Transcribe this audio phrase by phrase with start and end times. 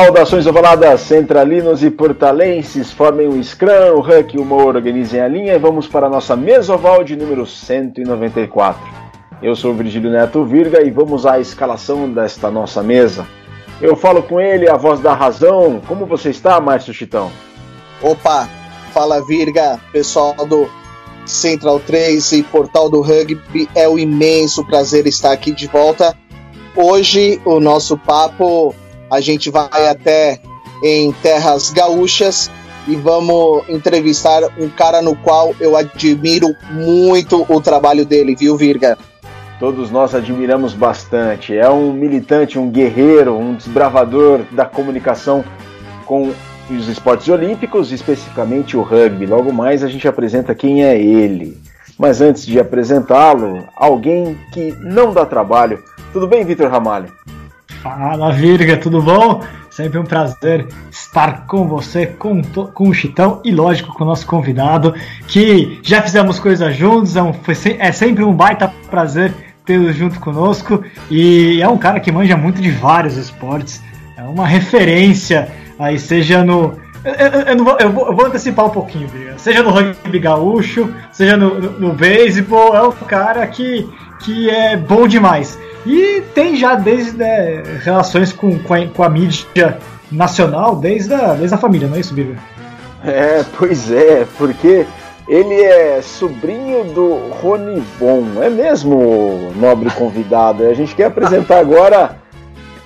[0.00, 5.26] Saudações ovaladas, centralinos e portalenses, formem o Scrum, o Huck e o Moura, organizem a
[5.26, 8.80] linha e vamos para a nossa mesa oval de número 194.
[9.42, 13.26] Eu sou o Virgílio Neto Virga e vamos à escalação desta nossa mesa.
[13.82, 15.82] Eu falo com ele, a voz da razão.
[15.88, 17.32] Como você está, Márcio Chitão?
[18.00, 18.48] Opa,
[18.94, 20.70] fala Virga, pessoal do
[21.26, 23.68] Central 3 e Portal do Rugby.
[23.74, 26.16] É um imenso prazer estar aqui de volta.
[26.76, 28.72] Hoje o nosso papo
[29.10, 30.40] a gente vai até
[30.82, 32.50] em terras gaúchas
[32.86, 38.96] e vamos entrevistar um cara no qual eu admiro muito o trabalho dele, viu, Virga?
[39.60, 41.56] Todos nós admiramos bastante.
[41.56, 45.44] É um militante, um guerreiro, um desbravador da comunicação
[46.06, 46.32] com
[46.70, 49.26] os esportes olímpicos, especificamente o rugby.
[49.26, 51.58] Logo mais a gente apresenta quem é ele.
[51.98, 55.82] Mas antes de apresentá-lo, alguém que não dá trabalho.
[56.12, 57.12] Tudo bem, Vitor Ramalho?
[57.82, 59.42] Fala Virga, tudo bom?
[59.70, 64.26] Sempre um prazer estar com você, com, com o Chitão e, lógico, com o nosso
[64.26, 64.92] convidado,
[65.28, 69.32] que já fizemos coisas juntos, é, um, foi, é sempre um baita prazer
[69.64, 73.80] tê-lo junto conosco e é um cara que manja muito de vários esportes,
[74.16, 75.48] é uma referência
[75.78, 76.76] aí, seja no.
[77.04, 79.38] Eu, eu, eu, vou, eu, vou, antecipar um pouquinho, Virga.
[79.38, 83.88] seja no rugby gaúcho, seja no, no, no beisebol, é um cara que,
[84.20, 85.58] que é bom demais.
[85.86, 89.78] E tem já desde é, relações com, com a, com, a, mídia
[90.10, 92.38] nacional, desde a, desde a família, não é isso, Bíblia?
[93.04, 94.84] É, pois é, porque
[95.28, 100.66] ele é sobrinho do Rony Bon, é mesmo, nobre convidado?
[100.66, 102.16] A gente quer apresentar agora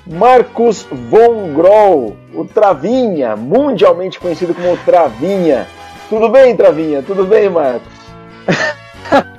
[0.06, 5.66] Marcos Von Groll, o Travinha, mundialmente conhecido como Travinha.
[6.08, 7.02] Tudo bem, Travinha?
[7.02, 7.92] Tudo bem, Marcos?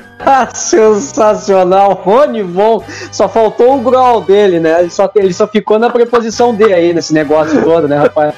[0.54, 2.84] Sensacional, Rony Von.
[3.12, 4.82] Só faltou o growl dele, né?
[4.82, 8.34] Ele só, ele só ficou na preposição D aí nesse negócio todo, né, rapaz?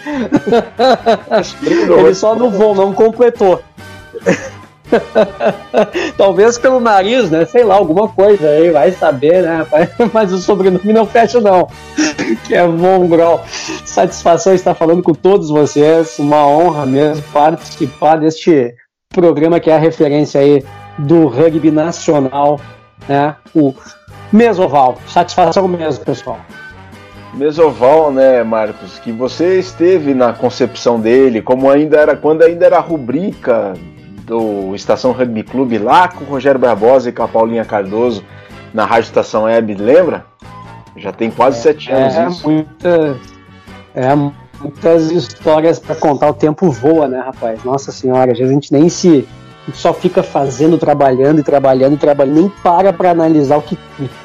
[1.66, 3.62] ele só no voo, não completou.
[6.18, 7.46] Talvez pelo nariz, né?
[7.46, 9.90] Sei lá, alguma coisa aí, vai saber, né, rapaz?
[10.13, 11.67] Mas o sobrenome não fecha, não.
[12.46, 13.41] Que é Von Grol.
[13.85, 16.17] Satisfação estar falando com todos vocês.
[16.19, 18.73] Uma honra mesmo participar deste
[19.09, 20.63] programa que é a referência aí
[20.97, 22.59] do rugby nacional,
[23.07, 23.35] né?
[23.53, 23.73] O
[24.31, 24.97] Mesoval.
[25.07, 26.39] Satisfação mesmo, pessoal.
[27.33, 29.00] Mesoval, né, Marcos?
[29.00, 33.73] Que você esteve na concepção dele, como ainda era quando ainda era a rubrica
[34.25, 38.23] do Estação Rugby Clube lá com o Rogério Barbosa e com a Paulinha Cardoso
[38.73, 40.25] na Rádio Estação Web, lembra?
[40.97, 42.50] Já tem quase é, sete anos é, isso.
[42.50, 43.17] Muita,
[43.94, 44.16] é,
[44.59, 46.29] muitas histórias para contar.
[46.29, 47.63] O tempo voa, né, rapaz?
[47.63, 49.28] Nossa senhora, às vezes a gente nem se
[49.74, 53.78] só fica fazendo, trabalhando e trabalhando e trabalhando, nem para para analisar o que,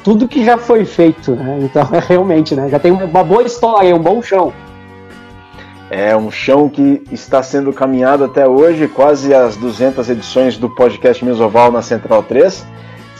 [0.03, 1.31] tudo que já foi feito.
[1.31, 1.59] Né?
[1.61, 2.69] Então, é realmente, né?
[2.69, 4.53] já tem uma boa história, um bom chão.
[5.89, 11.23] É um chão que está sendo caminhado até hoje, quase as 200 edições do podcast
[11.25, 12.65] Mesoval na Central 3.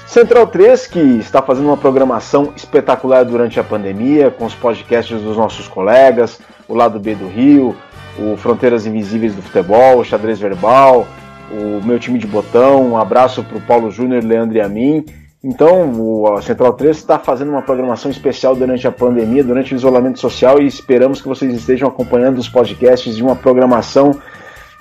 [0.08, 5.36] Central 3 que está fazendo uma programação espetacular durante a pandemia, com os podcasts dos
[5.36, 7.76] nossos colegas, o Lado B do Rio,
[8.18, 11.08] o Fronteiras Invisíveis do Futebol, o Xadrez Verbal,
[11.52, 15.06] o meu time de botão, um abraço para o Paulo Júnior, Leandro e a mim.
[15.44, 19.76] Então, o, a Central 3 está fazendo uma programação especial durante a pandemia, durante o
[19.76, 24.12] isolamento social e esperamos que vocês estejam acompanhando os podcasts de uma programação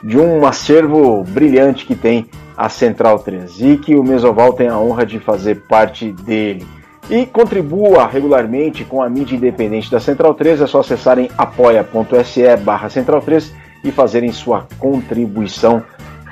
[0.03, 2.27] de um acervo brilhante que tem
[2.57, 6.67] a Central 3 e que o Mesoval tem a honra de fazer parte dele.
[7.09, 12.89] E contribua regularmente com a mídia independente da Central 3, é só acessarem apoia.se barra
[12.89, 15.83] Central 3 e fazerem sua contribuição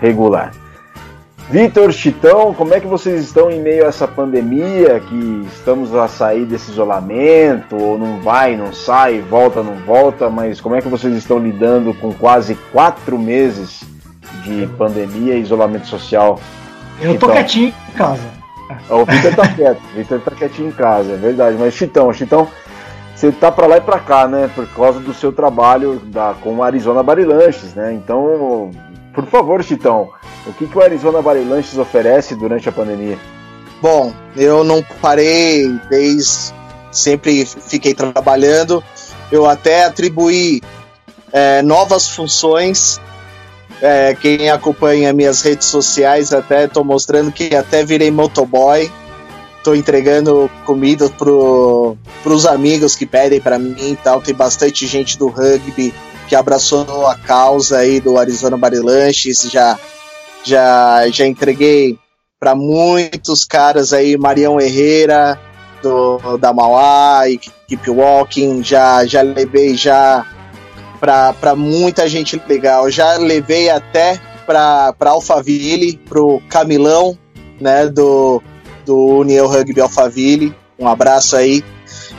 [0.00, 0.52] regular.
[1.50, 6.06] Vitor, Chitão, como é que vocês estão em meio a essa pandemia, que estamos a
[6.06, 10.88] sair desse isolamento, ou não vai, não sai, volta, não volta, mas como é que
[10.88, 13.82] vocês estão lidando com quase quatro meses
[14.44, 16.38] de pandemia e isolamento social?
[17.00, 18.38] Eu tô quietinho em casa.
[18.90, 22.46] O Vitor tá quieto, o Vitor tá quietinho em casa, é verdade, mas Chitão, Chitão,
[23.14, 26.62] você tá para lá e para cá, né, por causa do seu trabalho da, com
[26.62, 28.70] Arizona Barilanches, né, então
[29.18, 30.10] por favor, Chitão,
[30.46, 33.18] o que, que o Arizona Valley Lanches oferece durante a pandemia?
[33.82, 36.54] Bom, eu não parei desde
[36.92, 38.82] sempre fiquei trabalhando.
[39.32, 40.62] Eu até atribuí
[41.32, 43.00] é, novas funções.
[43.82, 48.88] É, quem acompanha minhas redes sociais até estou mostrando que até virei motoboy.
[49.56, 54.22] Estou entregando comida para os amigos que pedem para mim e tal.
[54.22, 55.92] Tem bastante gente do rugby
[56.28, 59.78] que abraçou a causa aí do Arizona Barilanches, já
[60.44, 61.98] já já entreguei
[62.38, 65.38] para muitos caras aí, Marião Herrera
[65.82, 67.22] do da Mauá,
[67.66, 70.26] Keep Walking, já já levei já
[70.98, 72.90] para muita gente legal.
[72.90, 77.16] Já levei até para Alphaville, pro Camilão,
[77.60, 78.42] né, do,
[78.84, 80.54] do União Rugby Alphaville.
[80.78, 81.64] Um abraço aí.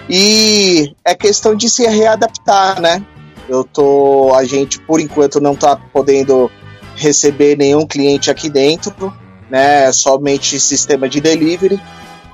[0.09, 3.03] E é questão de se readaptar, né?
[3.49, 6.51] Eu tô, a gente por enquanto não tá podendo
[6.95, 9.11] receber nenhum cliente aqui dentro,
[9.49, 9.91] né?
[9.91, 11.81] Somente sistema de delivery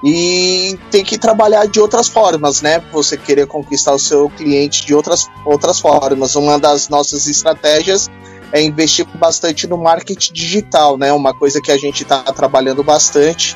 [0.04, 2.82] e tem que trabalhar de outras formas, né?
[2.92, 6.36] Você querer conquistar o seu cliente de outras, outras formas.
[6.36, 8.10] Uma das nossas estratégias
[8.52, 11.14] é investir bastante no marketing digital, né?
[11.14, 13.56] Uma coisa que a gente está trabalhando bastante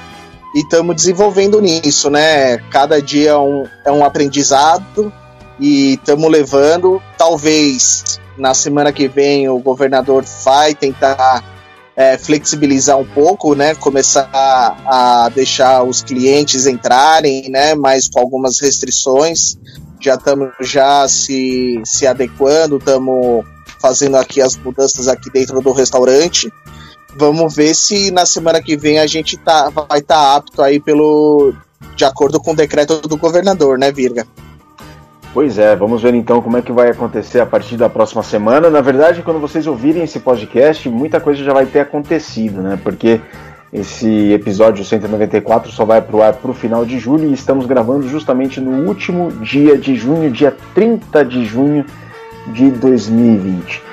[0.56, 2.58] e estamos desenvolvendo nisso, né?
[2.72, 5.14] Cada dia é um, é um aprendizado
[5.60, 7.02] e estamos levando.
[7.18, 11.44] Talvez na semana que vem o governador vai tentar
[11.96, 13.76] é, flexibilizar um pouco, né?
[13.76, 17.76] Começar a, a, deixar os clientes entrarem, né?
[17.76, 19.58] Mas com algumas restrições.
[20.02, 23.44] Já estamos já se, se adequando, estamos
[23.82, 26.50] fazendo aqui as mudanças aqui dentro do restaurante.
[27.18, 30.80] Vamos ver se na semana que vem a gente tá, vai estar tá apto aí
[30.80, 31.54] pelo
[31.98, 34.26] de acordo com o decreto do governador, né, Virga?
[35.34, 38.70] Pois é, vamos ver então como é que vai acontecer a partir da próxima semana.
[38.70, 42.80] Na verdade, quando vocês ouvirem esse podcast, muita coisa já vai ter acontecido, né?
[42.84, 43.22] Porque
[43.72, 48.60] esse episódio 194 só vai pro ar pro final de julho e estamos gravando justamente
[48.60, 51.86] no último dia de junho, dia 30 de junho
[52.48, 53.84] de 2020.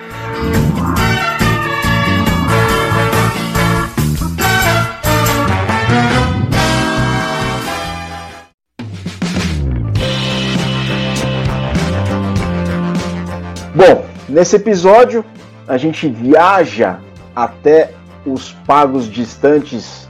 [13.77, 15.23] Bom, nesse episódio
[15.69, 16.99] a gente viaja
[17.35, 17.91] até
[18.25, 20.09] os pagos distantes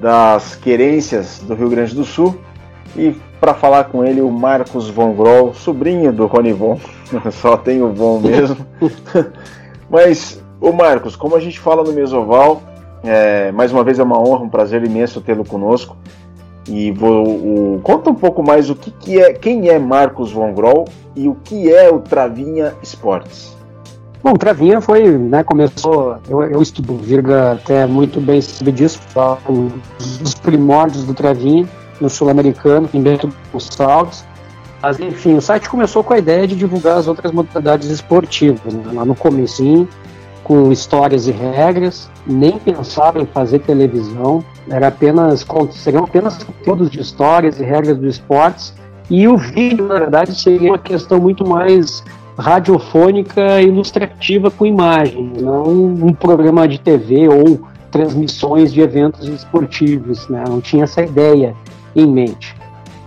[0.00, 2.40] das querências do Rio Grande do Sul
[2.94, 3.10] e
[3.40, 6.78] para falar com ele o Marcos Von Groll, sobrinho do Rony Von,
[7.32, 8.64] só tem o Von mesmo.
[9.90, 12.62] Mas, o Marcos, como a gente fala no Mesoval,
[13.02, 15.96] é, mais uma vez é uma honra, um prazer imenso tê-lo conosco.
[16.68, 20.52] E vou, o, conta um pouco mais o que, que, é, quem é Marcos Von
[20.52, 23.56] Groll e o que é o Travinha Esportes.
[24.22, 29.00] Bom, o Travinha foi, né, começou, eu, eu estudo, Virga até muito bem sabe disso,
[30.20, 31.68] os primórdios do Travinha
[32.00, 34.24] no Sul-Americano, em Bento Gonçalves.
[34.82, 38.92] Mas enfim, o site começou com a ideia de divulgar as outras modalidades esportivas, né,
[38.92, 39.88] lá no comecinho,
[40.46, 47.00] com histórias e regras, nem pensava em fazer televisão, era apenas seriam apenas conteúdos de
[47.00, 48.72] histórias e regras dos esportes,
[49.10, 52.00] e o vídeo, na verdade, seria uma questão muito mais
[52.38, 60.44] radiofônica ilustrativa com imagens, não um programa de TV ou transmissões de eventos esportivos, né?
[60.46, 61.56] Não tinha essa ideia
[61.96, 62.54] em mente.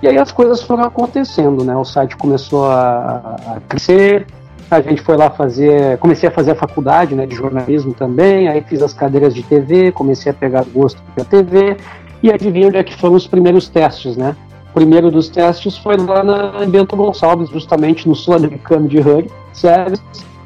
[0.01, 1.73] E aí as coisas foram acontecendo, né?
[1.77, 4.27] O site começou a crescer,
[4.69, 8.61] a gente foi lá fazer, comecei a fazer a faculdade né, de jornalismo também, aí
[8.61, 11.77] fiz as cadeiras de TV, comecei a pegar gosto pela TV,
[12.21, 14.35] e adivinha onde é que foram os primeiros testes, né?
[14.69, 20.01] O primeiro dos testes foi lá na Bento Gonçalves, justamente no Sul-Americano de Rugby Service,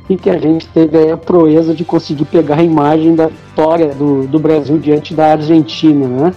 [0.09, 4.25] em que a gente teve a proeza de conseguir pegar a imagem da vitória do,
[4.27, 6.33] do Brasil diante da Argentina, né?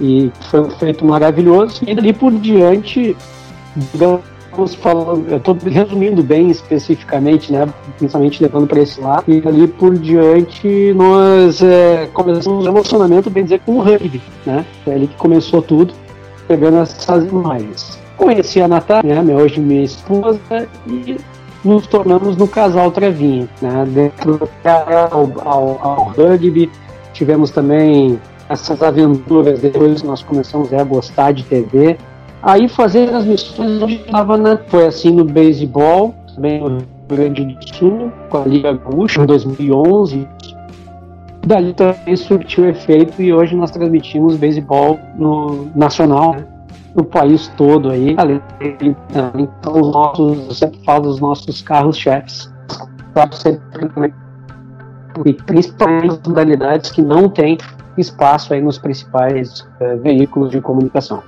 [0.00, 3.14] E foi um feito maravilhoso, e dali por diante,
[4.64, 9.66] estamos falando, eu estou resumindo bem especificamente, né, principalmente levando para esse lado, e ali
[9.66, 15.06] por diante nós é, começamos um relacionamento, bem dizer, com o rugby, né, foi ali
[15.06, 15.94] que começou tudo,
[16.46, 17.98] pegando essas imagens.
[18.16, 21.16] Conheci a Natália, né, hoje minha esposa, e
[21.64, 26.70] nos tornamos no casal Trevinho, né, dentro ao, ao, ao rugby,
[27.12, 31.96] tivemos também essas aventuras, depois nós começamos a gostar de TV,
[32.42, 34.56] Aí fazer as missões onde estava na.
[34.56, 39.26] Foi assim no beisebol, também no Rio Grande do Sul, com a Liga Gaúcha em
[39.26, 40.28] 2011.
[41.46, 46.46] Dali também surtiu efeito e hoje nós transmitimos beisebol no nacional, né?
[46.94, 48.14] no país todo aí.
[48.18, 48.40] Além
[49.34, 52.52] então, os nossos, eu sempre falo dos nossos carros-chefes.
[55.24, 57.58] E principalmente modalidades que não têm
[57.98, 61.22] espaço aí nos principais uh, veículos de comunicação.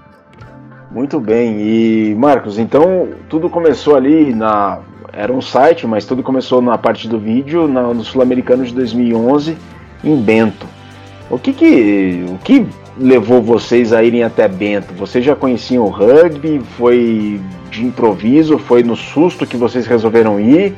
[0.95, 1.59] Muito bem.
[1.61, 4.81] E Marcos, então tudo começou ali na
[5.13, 9.57] era um site, mas tudo começou na parte do vídeo na, no Sul-Americano de 2011
[10.03, 10.67] em Bento.
[11.31, 12.67] O que que o que
[12.99, 14.93] levou vocês a irem até Bento?
[14.95, 16.61] Vocês já conheciam o rugby?
[16.77, 18.59] Foi de improviso?
[18.59, 20.75] Foi no susto que vocês resolveram ir?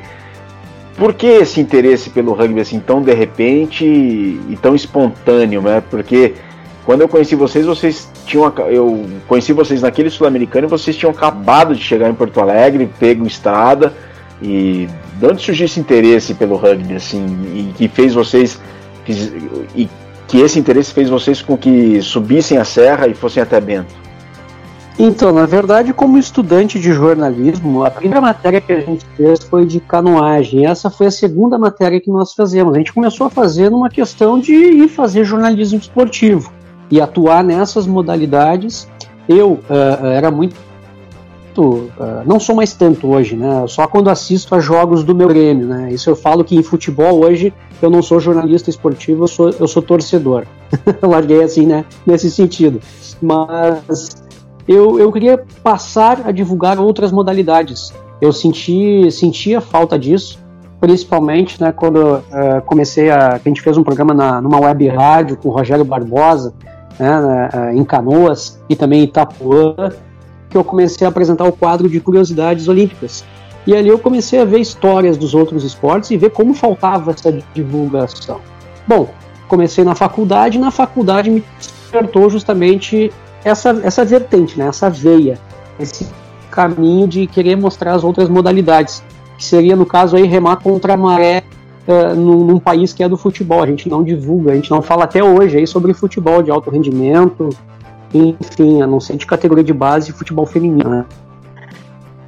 [0.97, 5.83] Por que esse interesse pelo rugby assim tão de repente e tão espontâneo, né?
[5.89, 6.35] Porque
[6.85, 8.53] quando eu conheci vocês, vocês tinham.
[8.69, 13.25] Eu conheci vocês naquele sul-americano e vocês tinham acabado de chegar em Porto Alegre, pego
[13.25, 13.91] estrada
[14.41, 14.87] e
[15.19, 18.59] De onde surgiu esse interesse pelo rugby, assim, e que fez vocês.
[19.75, 19.89] E
[20.27, 23.93] que esse interesse fez vocês com que subissem a serra e fossem até Bento?
[24.97, 29.65] Então, na verdade, como estudante de jornalismo, a primeira matéria que a gente fez foi
[29.65, 30.65] de canoagem.
[30.65, 32.73] Essa foi a segunda matéria que nós fazemos.
[32.73, 36.51] A gente começou a fazer numa questão de ir fazer jornalismo esportivo
[36.89, 38.87] e atuar nessas modalidades.
[39.27, 40.55] Eu uh, era muito.
[41.57, 41.91] Uh,
[42.25, 43.65] não sou mais tanto hoje, né?
[43.67, 45.89] Só quando assisto a jogos do meu Grêmio, né?
[45.91, 49.67] Isso eu falo que em futebol hoje eu não sou jornalista esportivo, eu sou, eu
[49.67, 50.45] sou torcedor.
[51.01, 51.85] Larguei assim, né?
[52.05, 52.81] Nesse sentido.
[53.21, 54.25] Mas
[54.67, 57.93] eu, eu queria passar a divulgar outras modalidades.
[58.19, 60.39] Eu senti, sentia falta disso,
[60.79, 63.33] principalmente né, quando uh, comecei a.
[63.33, 66.53] A gente fez um programa na, numa web rádio com o Rogério Barbosa,
[66.99, 69.75] né, em Canoas e também em Itapuã,
[70.49, 73.23] que eu comecei a apresentar o quadro de curiosidades olímpicas.
[73.67, 77.37] E ali eu comecei a ver histórias dos outros esportes e ver como faltava essa
[77.53, 78.39] divulgação.
[78.87, 79.09] Bom,
[79.47, 83.11] comecei na faculdade, e na faculdade me despertou justamente
[83.43, 85.39] essa, essa vertente, né, essa veia,
[85.79, 86.07] esse
[86.51, 89.03] caminho de querer mostrar as outras modalidades,
[89.37, 91.43] que seria, no caso, aí, remar contra a maré
[91.87, 93.61] uh, num, num, país que é do futebol.
[93.61, 96.69] A gente não divulga, a gente não fala até hoje aí sobre futebol de alto
[96.69, 97.49] rendimento,
[98.13, 100.89] enfim, a não ser de categoria de base futebol feminino.
[100.89, 101.05] Né?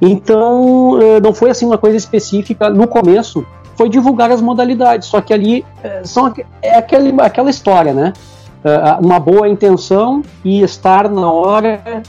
[0.00, 3.44] Então, uh, não foi assim uma coisa específica no começo,
[3.76, 8.12] foi divulgar as modalidades, só que ali uh, são, é aquele, aquela história, né?
[9.00, 12.02] uma boa intenção e estar na hora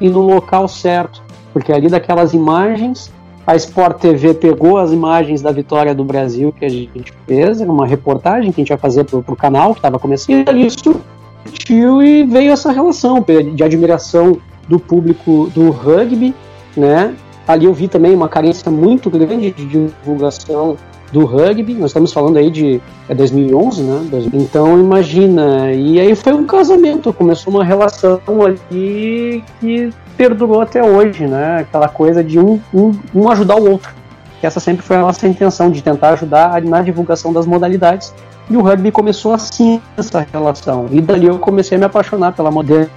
[0.00, 1.22] e no local certo.
[1.52, 3.10] Porque ali daquelas imagens,
[3.46, 7.86] a Sport TV pegou as imagens da vitória do Brasil que a gente fez, uma
[7.86, 12.02] reportagem que a gente ia fazer para o canal, que estava começando, e ali surgiu
[12.02, 16.34] e veio essa relação de admiração do público do rugby,
[16.76, 17.14] né?
[17.46, 20.76] Ali eu vi também uma carência muito grande de divulgação
[21.12, 24.08] do rugby, nós estamos falando aí de é 2011, né?
[24.32, 31.26] Então imagina, e aí foi um casamento, começou uma relação ali que perdurou até hoje,
[31.26, 31.60] né?
[31.60, 33.94] Aquela coisa de um, um, um ajudar o outro.
[34.42, 38.12] Essa sempre foi a nossa intenção, de tentar ajudar na divulgação das modalidades.
[38.50, 40.88] E o rugby começou assim, essa relação.
[40.90, 42.90] E dali eu comecei a me apaixonar pela modalidade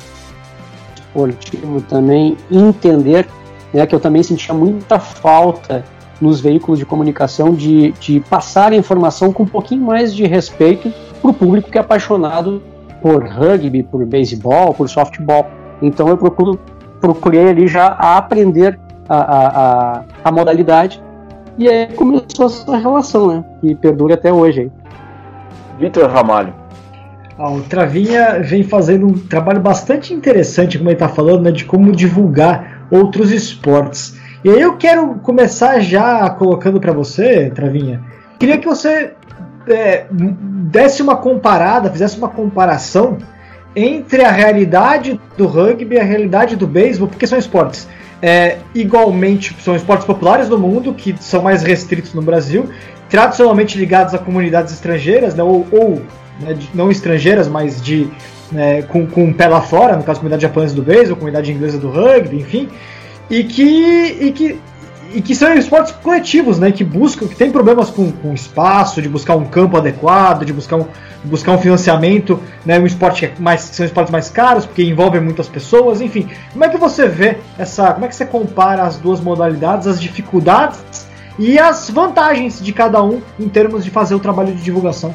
[0.95, 3.27] esportivo também, entender
[3.71, 5.83] né, que eu também sentia muita falta
[6.21, 10.91] nos veículos de comunicação de, de passar a informação com um pouquinho mais de respeito
[11.21, 12.61] para o público que é apaixonado
[13.01, 15.47] por rugby, por beisebol, por softball.
[15.81, 16.59] Então eu procuro,
[16.99, 21.03] procurei ali já a aprender a, a, a, a modalidade
[21.57, 23.45] e aí começou essa relação, né?
[23.61, 24.61] Que perdura até hoje.
[24.61, 24.71] Aí.
[25.79, 26.53] Vitor Ramalho.
[27.37, 31.65] Ah, o Travinha vem fazendo um trabalho bastante interessante, como ele está falando, né, de
[31.65, 34.17] como divulgar outros esportes.
[34.45, 37.99] E aí eu quero começar já colocando para você, Travinha.
[38.37, 39.13] Queria que você
[39.67, 43.17] é, desse uma comparada, fizesse uma comparação
[43.75, 47.87] entre a realidade do rugby e a realidade do beisebol, porque são esportes
[48.21, 52.69] é, igualmente, são esportes populares no mundo, que são mais restritos no Brasil,
[53.09, 56.03] tradicionalmente ligados a comunidades estrangeiras, né, ou, ou
[56.39, 58.07] né, não estrangeiras, mas de
[58.51, 61.89] né, com, com pé lá fora, no caso, comunidade japonesa do beisebol, comunidade inglesa do
[61.89, 62.69] rugby, enfim
[63.29, 64.59] e que, e que,
[65.13, 66.71] e que são esportes coletivos, né?
[66.71, 70.77] Que buscam, que tem problemas com, com espaço, de buscar um campo adequado, de buscar
[70.77, 70.85] um,
[71.23, 72.79] buscar um financiamento, né?
[72.79, 76.29] Um esporte que é mais, são esportes mais caros, porque envolvem muitas pessoas, enfim.
[76.51, 77.93] Como é que você vê essa.
[77.93, 83.03] Como é que você compara as duas modalidades, as dificuldades e as vantagens de cada
[83.03, 85.13] um em termos de fazer o trabalho de divulgação?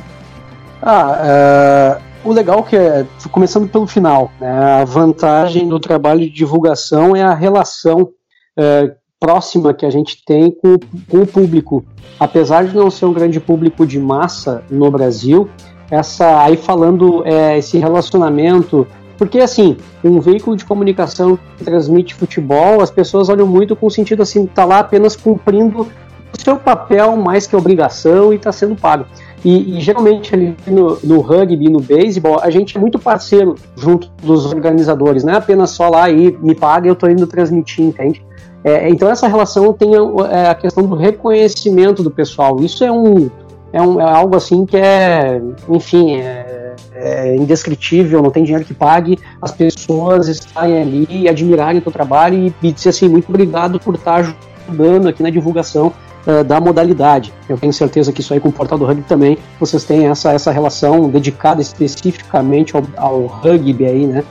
[0.83, 6.31] Ah, uh o legal que é, começando pelo final, né, a vantagem do trabalho de
[6.31, 8.11] divulgação é a relação
[8.57, 11.85] é, próxima que a gente tem com, com, o público.
[12.19, 15.49] Apesar de não ser um grande público de massa no Brasil,
[15.91, 18.87] essa aí falando é, esse relacionamento,
[19.19, 23.91] porque assim, um veículo de comunicação que transmite futebol, as pessoas olham muito com o
[23.91, 25.87] sentido assim, tá lá apenas cumprindo
[26.39, 29.07] seu papel mais que obrigação e está sendo pago.
[29.45, 34.11] E, e geralmente ali no, no rugby, no beisebol, a gente é muito parceiro junto
[34.23, 38.23] dos organizadores, não é apenas só lá e me paga eu estou indo transmitir, entende?
[38.63, 42.61] É, então essa relação tem a, é, a, questão do reconhecimento do pessoal.
[42.61, 43.31] Isso é um,
[43.73, 48.75] é, um, é algo assim que é, enfim, é, é, indescritível, não tem dinheiro que
[48.75, 53.31] pague as pessoas estarem ali e admirarem o teu trabalho e, e dizer assim, muito
[53.31, 55.91] obrigado por estar ajudando aqui na divulgação
[56.27, 57.33] uh, da modalidade.
[57.49, 60.33] Eu tenho certeza que isso aí com o Portal do Rugby também, vocês têm essa,
[60.33, 64.25] essa relação dedicada especificamente ao, ao rugby aí, né?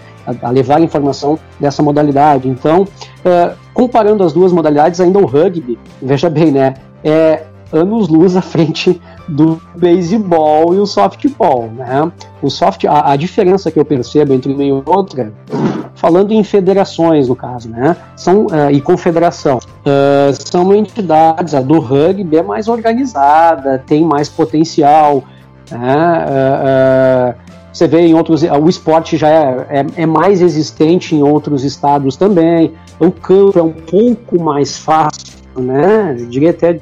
[0.44, 2.48] A, levar a informação dessa modalidade.
[2.48, 6.76] Então, uh, comparando as duas modalidades, ainda o rugby, veja bem, né?
[7.04, 12.12] É, anos-luz à frente do beisebol e o softball, né?
[12.42, 15.34] O soft, a, a, diferença que eu percebo entre uma e outra,
[15.96, 17.96] falando em federações no caso, né?
[18.16, 21.54] São uh, e confederação, uh, são entidades.
[21.54, 25.24] A do rugby é mais organizada, tem mais potencial.
[25.72, 26.16] Né?
[26.26, 31.64] Uh, você vê em outros, o esporte já é, é, é, mais existente em outros
[31.64, 32.74] estados também.
[33.00, 36.16] O campo é um pouco mais fácil, né?
[36.20, 36.80] Eu diria até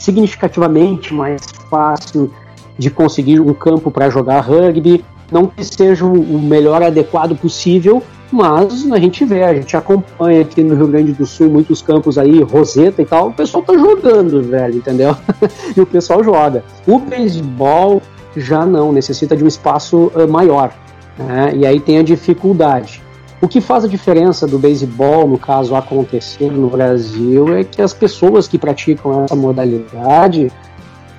[0.00, 2.32] significativamente mais fácil
[2.76, 5.04] de conseguir um campo para jogar rugby.
[5.30, 8.02] Não que seja o melhor adequado possível,
[8.32, 12.18] mas a gente vê, a gente acompanha aqui no Rio Grande do Sul muitos campos
[12.18, 15.16] aí, Roseta e tal, o pessoal tá jogando, velho, entendeu?
[15.76, 16.64] e o pessoal joga.
[16.86, 18.02] O beisebol
[18.36, 20.72] já não, necessita de um espaço uh, maior.
[21.18, 21.52] Né?
[21.56, 23.02] E aí tem a dificuldade.
[23.42, 27.94] O que faz a diferença do beisebol, no caso, acontecer no Brasil, é que as
[27.94, 30.52] pessoas que praticam essa modalidade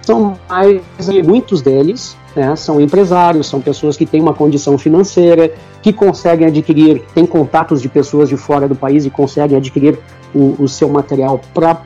[0.03, 0.81] são mais,
[1.25, 5.51] muitos deles, né, são empresários, são pessoas que têm uma condição financeira,
[5.81, 9.97] que conseguem adquirir, têm contatos de pessoas de fora do país e conseguem adquirir
[10.33, 11.81] o, o seu material para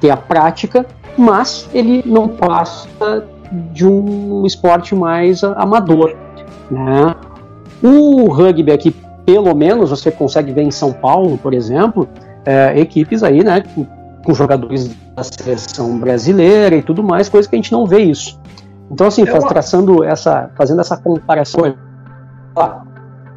[0.00, 3.26] ter a prática, mas ele não passa
[3.72, 6.14] de um esporte mais amador.
[6.70, 7.14] Né?
[7.82, 8.94] O rugby aqui,
[9.28, 12.08] pelo menos, você consegue ver em São Paulo, por exemplo,
[12.46, 13.86] é, equipes aí, né, com,
[14.24, 18.40] com, jogadores da seleção brasileira e tudo mais, coisa que a gente não vê isso.
[18.90, 21.74] Então, assim, faz, traçando essa, fazendo essa comparação.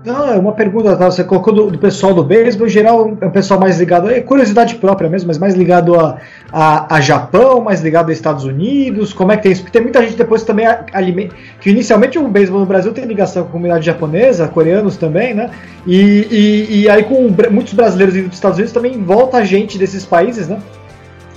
[0.04, 1.12] Não, é uma pergunta, tá?
[1.12, 4.20] você colocou do, do, pessoal do beisebol, em geral é o pessoal mais ligado, é
[4.20, 6.18] curiosidade própria mesmo, mas mais ligado a,
[6.52, 9.62] a, a, Japão, mais ligado a Estados Unidos, como é que tem isso?
[9.62, 13.44] Porque tem muita gente depois também alimenta, que inicialmente o beisebol no Brasil tem ligação
[13.44, 15.52] com a comunidade japonesa, coreanos também, né?
[15.86, 19.78] E, e, e aí com muitos brasileiros indo dos Estados Unidos também volta a gente
[19.78, 20.60] desses países, né?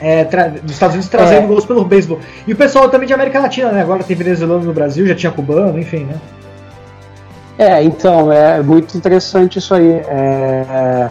[0.00, 1.46] É, dos Estados Unidos trazendo é.
[1.46, 2.18] gols pelo beisebol.
[2.46, 3.82] E o pessoal também de América Latina, né?
[3.82, 6.18] Agora tem venezuelano no Brasil, já tinha cubano, enfim, né?
[7.58, 9.90] É, então, é muito interessante isso aí.
[9.90, 11.10] É,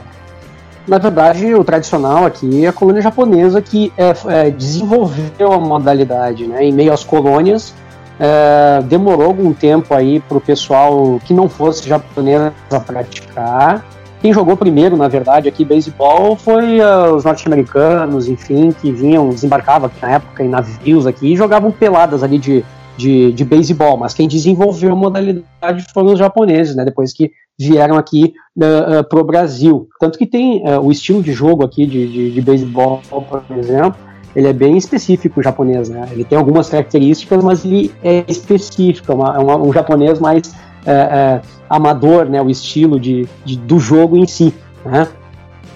[0.88, 6.46] na verdade, o tradicional aqui é a colônia japonesa que é, é, desenvolveu a modalidade,
[6.46, 6.66] né?
[6.66, 7.74] Em meio às colônias,
[8.20, 13.86] é, demorou algum tempo aí para o pessoal que não fosse japonês a praticar.
[14.22, 19.92] Quem jogou primeiro, na verdade, aqui beisebol foi uh, os norte-americanos, enfim, que vinham, desembarcavam
[20.02, 22.64] na época em navios aqui e jogavam peladas ali de
[22.98, 27.98] de, de beisebol, mas quem desenvolveu a modalidade foram os japoneses, né, depois que vieram
[27.98, 29.88] aqui uh, uh, uh para o Brasil.
[30.00, 34.00] Tanto que tem uh, o estilo de jogo aqui de, de, de beisebol, por exemplo,
[34.36, 36.10] ele é bem específico o japonês, né?
[36.12, 40.56] Ele tem algumas características, mas ele é específico, é, é um japonês mais
[40.88, 42.42] é, amador, né?
[42.42, 44.52] O estilo de, de, do jogo em si,
[44.84, 45.08] né?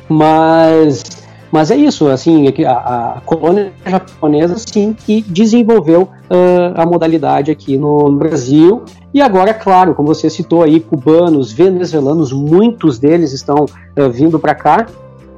[0.10, 1.04] Mas
[1.52, 7.52] mas é isso, assim, é a, a colônia japonesa, sim, que desenvolveu uh, a modalidade
[7.52, 8.84] aqui no, Brasil.
[9.14, 14.56] E agora, claro, como você citou aí, cubanos, venezuelanos, muitos deles estão uh, vindo para
[14.56, 14.86] cá.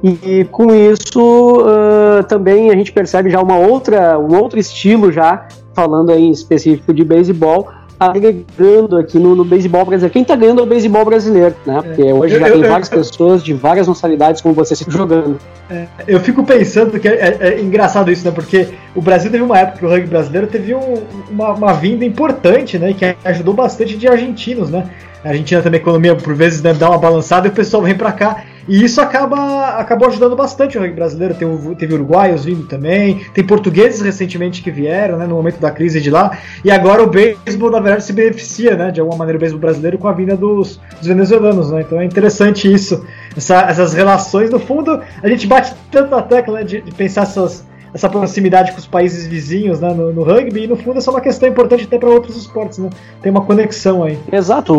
[0.02, 5.46] E com isso uh, também a gente percebe já uma outra, um outro estilo já,
[5.74, 7.68] falando aí em específico de beisebol,
[8.00, 10.10] agregando aqui no, no beisebol brasileiro.
[10.10, 11.78] Quem tá ganhando é o beisebol brasileiro, né?
[11.78, 11.82] É.
[11.82, 14.86] Porque hoje eu, já eu, tem eu, várias pessoas de várias nacionalidades como você se
[14.88, 15.38] jogando.
[15.68, 18.30] É, eu fico pensando que é, é, é, engraçado isso, né?
[18.30, 20.94] Porque o Brasil teve uma época que o rugby brasileiro teve um,
[21.30, 22.94] uma, uma, vinda importante, né?
[22.94, 24.88] Que ajudou bastante de argentinos, né?
[25.24, 27.94] A Argentina também, a economia, por vezes, né, dá uma balançada e o pessoal vem
[27.94, 28.44] para cá.
[28.68, 31.34] E isso acaba acabou ajudando bastante o rugby brasileiro.
[31.34, 36.00] Tem, teve uruguaios vindo também, tem portugueses recentemente que vieram, né, no momento da crise
[36.00, 36.38] de lá.
[36.64, 39.98] E agora o beisebol, na verdade, se beneficia, né, de alguma maneira, o beisebol brasileiro
[39.98, 41.80] com a vinda dos, dos venezuelanos, né.
[41.80, 43.04] Então é interessante isso,
[43.36, 44.50] essa, essas relações.
[44.50, 48.72] No fundo, a gente bate tanto na tecla né, de, de pensar essas, essa proximidade
[48.72, 51.84] com os países vizinhos né, no, no, rugby, e no fundo é uma questão importante
[51.84, 52.90] até para outros esportes, né?
[53.20, 54.18] Tem uma conexão aí.
[54.32, 54.78] Exato.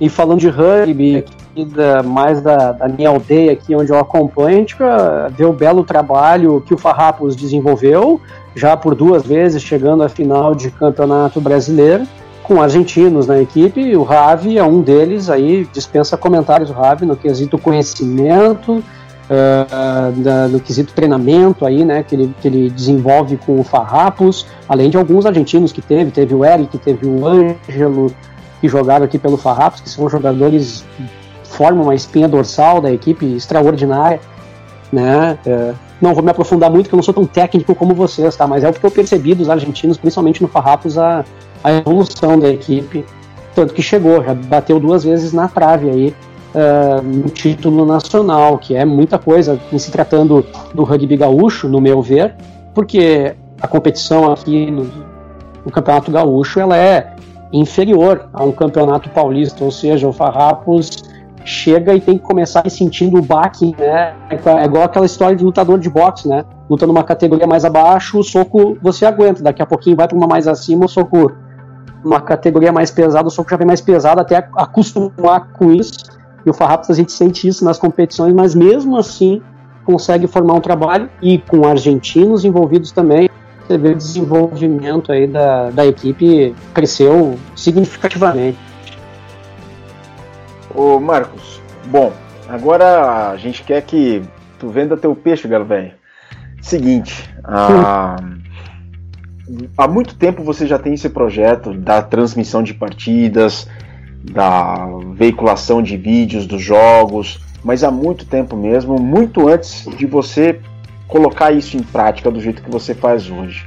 [0.00, 1.24] E falando de rugby,
[1.64, 4.76] da, mais da, da, minha aldeia aqui onde eu acompanho, a gente
[5.36, 8.20] vê o belo trabalho que o Farrapos desenvolveu,
[8.54, 12.06] já por duas vezes chegando à final de campeonato brasileiro,
[12.42, 17.14] com argentinos na equipe, o Ravi é um deles, aí dispensa comentários o Ravi no
[17.14, 18.82] quesito conhecimento,
[19.30, 24.90] uh, no quesito treinamento aí, né, que ele, que ele desenvolve com o Farrapos, além
[24.90, 28.14] de alguns argentinos que teve, teve o Eric, teve o Ângelo,
[28.60, 30.84] que jogaram aqui pelo Farrapos, que são jogadores
[31.44, 34.20] formam uma espinha dorsal da equipe extraordinária,
[34.92, 35.38] né?
[35.46, 38.46] É, não vou me aprofundar muito, porque eu não sou tão técnico como vocês, tá?
[38.46, 41.24] Mas é o que eu percebi dos argentinos, principalmente no Farrapos, a,
[41.64, 43.04] a evolução da equipe,
[43.54, 46.14] tanto que chegou, já bateu duas vezes na trave aí
[46.54, 51.80] uh, no título nacional, que é muita coisa em se tratando do rugby gaúcho, no
[51.80, 52.34] meu ver,
[52.74, 54.90] porque a competição aqui no,
[55.64, 57.14] no Campeonato Gaúcho ela é
[57.52, 61.02] inferior a um campeonato paulista, ou seja, o Farrapos
[61.44, 64.14] chega e tem que começar sentindo o baque, né?
[64.30, 66.44] É igual aquela história de lutador de boxe, né?
[66.68, 70.26] Luta numa categoria mais abaixo, o soco você aguenta, daqui a pouquinho vai para uma
[70.26, 71.32] mais acima, o soco
[72.04, 76.07] uma categoria mais pesada, o soco já vem mais pesado até acostumar com isso.
[76.44, 79.42] E o Farrapos a gente sente isso nas competições, mas mesmo assim
[79.84, 83.28] consegue formar um trabalho e com argentinos envolvidos também,
[83.66, 88.58] você vê o desenvolvimento aí da, da equipe cresceu significativamente.
[90.74, 92.12] Ô Marcos, bom,
[92.48, 94.22] agora a gente quer que
[94.58, 95.92] tu venda teu peixe, galo velho.
[96.62, 98.16] Seguinte, há,
[99.76, 103.68] há muito tempo você já tem esse projeto da transmissão de partidas,
[104.22, 110.60] da veiculação de vídeos dos jogos, mas há muito tempo mesmo, muito antes de você
[111.06, 113.64] colocar isso em prática do jeito que você faz hoje.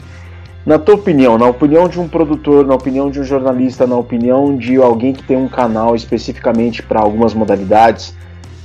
[0.64, 4.56] Na tua opinião, na opinião de um produtor, na opinião de um jornalista, na opinião
[4.56, 8.16] de alguém que tem um canal especificamente para algumas modalidades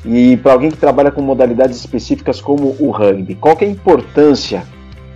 [0.04, 4.62] e para alguém que trabalha com modalidades específicas como o rugby, qual é a importância,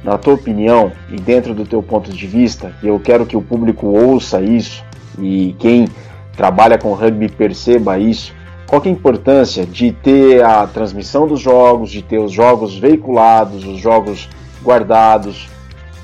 [0.03, 2.73] na tua opinião e dentro do teu ponto de vista?
[2.83, 4.83] E eu quero que o público ouça isso
[5.19, 5.87] e quem
[6.37, 8.33] trabalha com rugby perceba isso.
[8.67, 13.65] Qual é a importância de ter a transmissão dos jogos, de ter os jogos veiculados,
[13.65, 14.29] os jogos
[14.63, 15.49] guardados?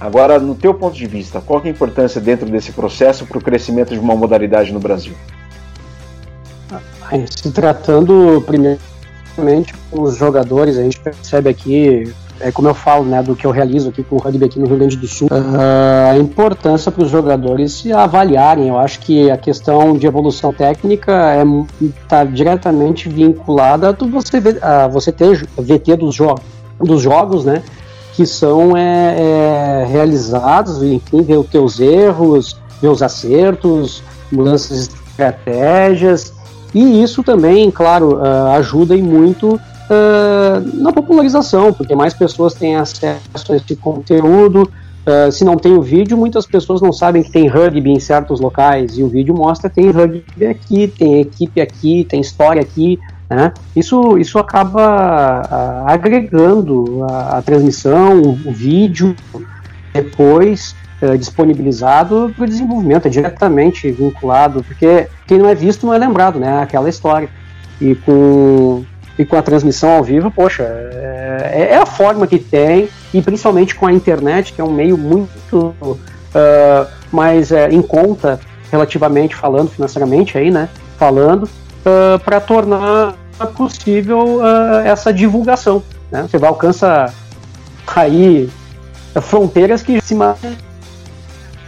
[0.01, 3.41] Agora, no teu ponto de vista, qual é a importância dentro desse processo para o
[3.41, 5.15] crescimento de uma modalidade no Brasil?
[7.31, 13.35] Se tratando primeiramente os jogadores, a gente percebe aqui é como eu falo, né, do
[13.35, 16.19] que eu realizo aqui com o rugby aqui no Rio Grande do Sul, uh, a
[16.19, 18.69] importância para os jogadores se avaliarem.
[18.69, 21.35] Eu acho que a questão de evolução técnica
[21.81, 26.35] está é, diretamente vinculada a você, a você ter VT dos, jo
[26.79, 27.63] dos jogos, né,
[28.15, 34.95] que são é, é, realizados, enfim, ver os teus erros, ver os acertos, mudanças de
[34.95, 36.35] estratégias,
[36.75, 39.59] e isso também, claro, uh, ajuda e muito
[39.91, 44.71] uh, na popularização, porque mais pessoas têm acesso a esse conteúdo.
[45.07, 48.41] Uh, se não tem o vídeo, muitas pessoas não sabem que tem rugby em certos
[48.41, 52.99] locais, e o vídeo mostra tem rugby aqui, tem equipe aqui, tem história aqui.
[53.29, 53.53] Né?
[53.75, 59.17] Isso, isso acaba uh, agregando a, a, transmissão, o, vídeo,
[59.93, 65.95] depois uh, disponibilizado para o desenvolvimento, é diretamente vinculado, porque quem não é visto não
[65.95, 66.61] é lembrado, né?
[66.61, 67.29] Aquela história.
[67.81, 68.85] E com
[69.19, 73.75] e com a transmissão ao vivo, poxa, é, é, a forma que tem, e principalmente
[73.75, 78.39] com a internet, que é um meio muito uh, mais uh, em conta,
[78.71, 80.69] relativamente falando, financeiramente aí, né?
[80.99, 81.49] Falando, uh,
[82.15, 83.15] ah, para tornar
[83.55, 84.41] possível
[84.85, 85.83] essa divulgação.
[86.11, 86.23] Né?
[86.23, 87.13] Você vai alcançar
[87.95, 88.49] aí
[89.21, 90.15] fronteiras que se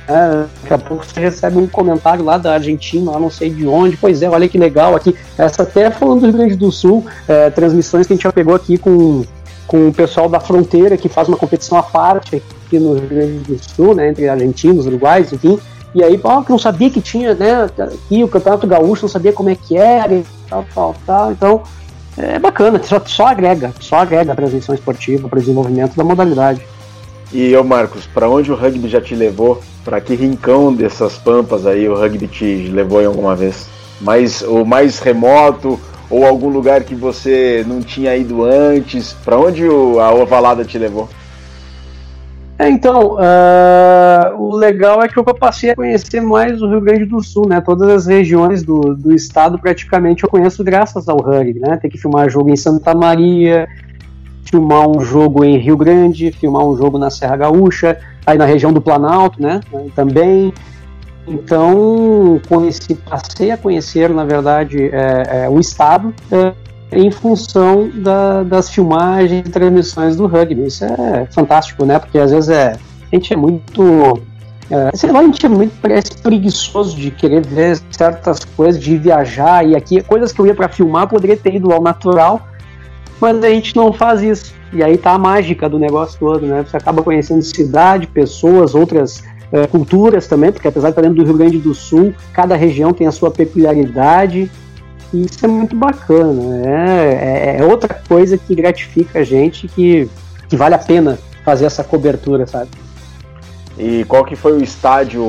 [0.09, 3.67] é, daqui a pouco você recebe um comentário lá da Argentina, lá não sei de
[3.67, 3.97] onde.
[3.99, 5.15] Pois é, olha que legal aqui.
[5.37, 8.55] Essa até falando do Rio Grande do Sul, é, transmissões que a gente já pegou
[8.55, 9.23] aqui com,
[9.67, 13.39] com o pessoal da fronteira que faz uma competição à parte aqui no Rio Grande
[13.41, 15.59] do Sul, né, entre argentinos, uruguais, enfim.
[15.95, 19.33] E aí, ó, que não sabia que tinha, né, aqui o Campeonato Gaúcho, não sabia
[19.33, 21.33] como é que era e tal, tal, tal.
[21.33, 21.63] Então,
[22.17, 26.63] é bacana, só, só agrega, só agrega a transmissão esportiva para o desenvolvimento da modalidade.
[27.33, 29.61] E eu, Marcos, para onde o rugby já te levou?
[29.85, 33.69] Para que rincão dessas pampas aí o rugby te levou em alguma vez?
[34.01, 35.79] Mais, o mais remoto
[36.11, 39.13] ou algum lugar que você não tinha ido antes?
[39.25, 41.09] Para onde a ovalada te levou?
[42.59, 47.05] É, então, uh, o legal é que eu passei a conhecer mais o Rio Grande
[47.05, 47.61] do Sul, né?
[47.61, 51.77] Todas as regiões do, do estado praticamente eu conheço graças ao rugby, né?
[51.77, 53.69] Tem que filmar jogo em Santa Maria,
[54.51, 58.73] filmar um jogo em Rio Grande, filmar um jogo na Serra Gaúcha, aí na região
[58.73, 59.61] do Planalto, né,
[59.95, 60.53] também.
[61.27, 66.53] Então, conheci, passei a conhecer, na verdade, é, é, o estado é,
[66.91, 70.67] em função da, das filmagens e transmissões do rugby.
[70.67, 71.99] Isso é fantástico, né?
[71.99, 72.79] Porque às vezes é,
[73.13, 74.23] a gente é muito
[74.71, 78.99] é, sei lá, a gente é muito parece preguiçoso de querer ver certas coisas, de
[78.99, 82.48] viajar e aqui, coisas que eu ia para filmar, poderia ter ido ao natural,
[83.21, 84.55] mas a gente não faz isso.
[84.73, 86.65] E aí tá a mágica do negócio todo, né?
[86.69, 91.25] Você acaba conhecendo cidade, pessoas, outras é, culturas também, porque apesar de estar dentro do
[91.25, 94.51] Rio Grande do Sul, cada região tem a sua peculiaridade.
[95.13, 96.33] E isso é muito bacana.
[96.33, 97.15] Né?
[97.15, 100.09] É, é outra coisa que gratifica a gente, que,
[100.49, 102.69] que vale a pena fazer essa cobertura, sabe?
[103.79, 105.25] E qual que foi o estádio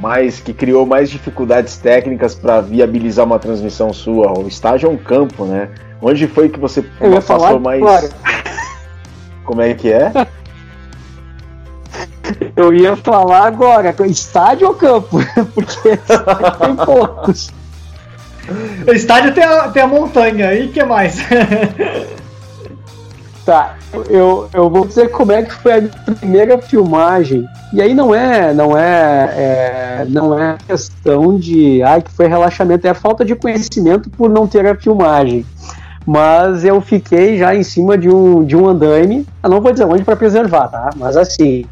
[0.00, 4.38] mais que criou mais dificuldades técnicas para viabilizar uma transmissão sua?
[4.38, 5.68] O estádio é um campo, né?
[6.02, 7.80] Onde foi que você passou falar, mais.
[7.80, 8.08] Claro.
[9.44, 10.12] Como é que é?
[12.56, 15.18] Eu ia falar agora, estádio ou campo?
[15.54, 17.52] Porque tem poucos.
[18.86, 21.18] O estádio tem a, tem a montanha, e que mais?
[23.44, 23.74] Tá,
[24.08, 27.44] eu, eu vou dizer como é que foi a primeira filmagem.
[27.72, 32.86] E aí não é, não é, é não é questão de, ai, que foi relaxamento,
[32.86, 35.44] é a falta de conhecimento por não ter a filmagem.
[36.06, 39.84] Mas eu fiquei já em cima de um, de um andaime, eu não vou dizer
[39.84, 40.90] onde para preservar, tá?
[40.96, 41.64] Mas assim,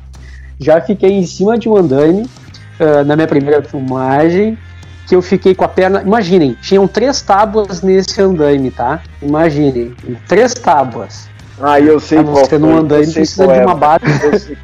[0.60, 4.58] já fiquei em cima de um andaime uh, na minha primeira filmagem,
[5.06, 6.02] que eu fiquei com a perna.
[6.02, 9.00] Imaginem, tinham três tábuas nesse andaime, tá?
[9.22, 9.94] Imaginem,
[10.28, 11.28] três tábuas.
[11.60, 14.56] Ah, eu sei qual Você não anda, ele precisa de uma base.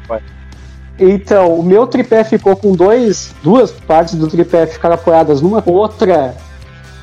[0.97, 6.35] Então, o meu tripé ficou com dois, duas partes do tripé ficaram apoiadas numa outra.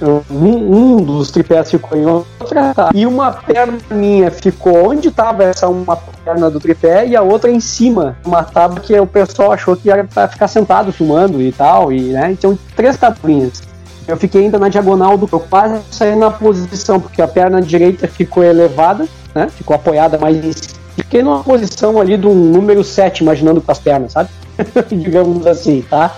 [0.03, 5.69] Um, um dos tripés ficou em outra e uma perna minha ficou onde estava essa
[5.69, 9.77] uma perna do tripé e a outra em cima, uma tábua que o pessoal achou
[9.77, 12.33] que era para ficar sentado filmando e tal, e né?
[12.33, 13.63] Então três tabuinhas.
[14.09, 18.09] Eu fiquei ainda na diagonal do eu quase saí na posição porque a perna direita
[18.09, 19.49] ficou elevada né?
[19.49, 20.53] Ficou apoiada mais em
[20.95, 24.29] Fiquei numa posição ali do número 7, imaginando com as pernas, sabe?
[24.93, 26.15] Digamos assim, tá?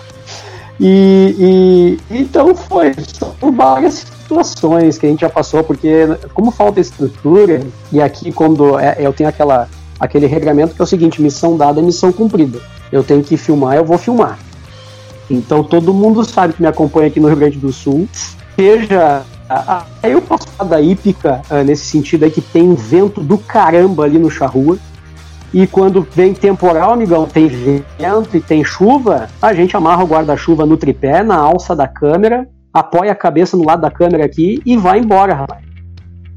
[0.81, 6.81] E, e, então foi, são várias situações que a gente já passou, porque como falta
[6.81, 9.69] estrutura, e aqui quando é, eu tenho aquela,
[10.01, 12.61] aquele regramento que é o seguinte, missão dada é missão cumprida.
[12.91, 14.39] Eu tenho que filmar, eu vou filmar.
[15.31, 18.09] Então todo mundo sabe que me acompanha aqui no Rio Grande do Sul,
[18.57, 19.25] seja
[20.03, 24.19] Aí eu falar da hípica uh, nesse sentido aí que tem vento do caramba ali
[24.19, 24.79] no charrua.
[25.55, 30.67] E quando vem temporal, amigão, tem vento e tem chuva, a gente amarra o guarda-chuva
[30.67, 34.77] no tripé, na alça da câmera, apoia a cabeça no lado da câmera aqui e
[34.77, 35.63] vai embora, rapaz.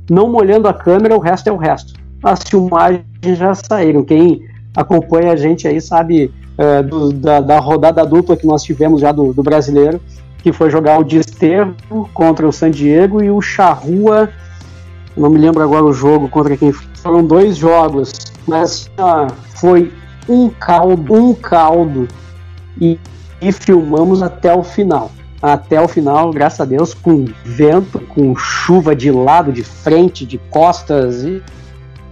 [0.08, 1.96] Não molhando a câmera, o resto é o resto.
[2.24, 4.04] As filmagens já saíram.
[4.04, 4.40] Quem
[4.76, 9.12] acompanha a gente aí sabe uh, do, da, da, rodada dupla que nós tivemos já
[9.12, 10.00] do, do brasileiro
[10.44, 11.76] que foi jogar o Desterro
[12.14, 14.30] contra o San Diego e o Charrua,
[15.18, 18.14] não me lembro agora o jogo contra quem foram dois jogos,
[18.48, 18.90] mas
[19.56, 19.92] foi
[20.30, 22.08] um caldo, um caldo
[22.80, 23.00] e,
[23.42, 25.12] e filmamos até o final.
[25.42, 30.38] Até o final, graças a Deus, com vento, com chuva de lado, de frente, de
[30.50, 31.44] costas e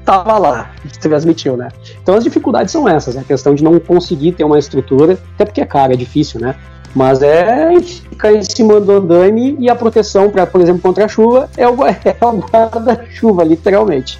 [0.05, 1.69] tava lá, transmitiu, né?
[2.01, 3.21] Então as dificuldades são essas, né?
[3.21, 6.55] a questão de não conseguir ter uma estrutura, até porque é caro, é difícil, né?
[6.95, 11.07] Mas é ficar em cima do andaime e a proteção, para, por exemplo, contra a
[11.09, 14.17] chuva, é o, é o guarda-chuva, literalmente.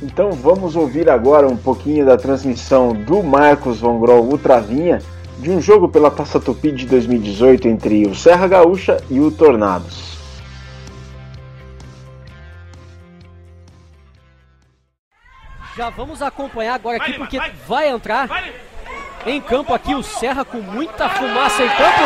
[0.00, 5.00] Então vamos ouvir agora um pouquinho da transmissão do Marcos Von Grol Ultravinha
[5.38, 10.12] de um jogo pela Taça Tupi de 2018 entre o Serra Gaúcha e o Tornados.
[15.76, 18.28] Já vamos acompanhar agora aqui porque vai entrar
[19.26, 22.02] em campo aqui o Serra com muita fumaça em campo.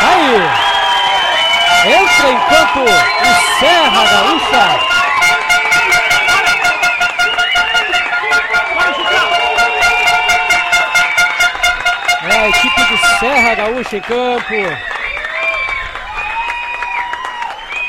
[0.00, 0.74] Aí!
[1.86, 4.94] Entra em campo o Serra Gaúcha.
[12.30, 14.54] É a equipe do Serra Gaúcha em campo.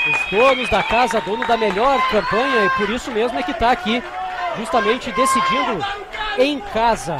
[0.08, 3.72] Os donos da casa, dono da melhor campanha, e por isso mesmo é que está
[3.72, 4.04] aqui,
[4.58, 5.84] justamente decidindo
[6.38, 7.18] em casa.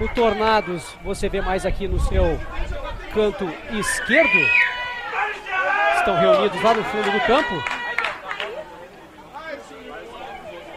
[0.00, 2.38] O Tornados você vê mais aqui no seu
[3.12, 4.38] canto esquerdo.
[5.96, 7.54] Estão reunidos lá no fundo do campo.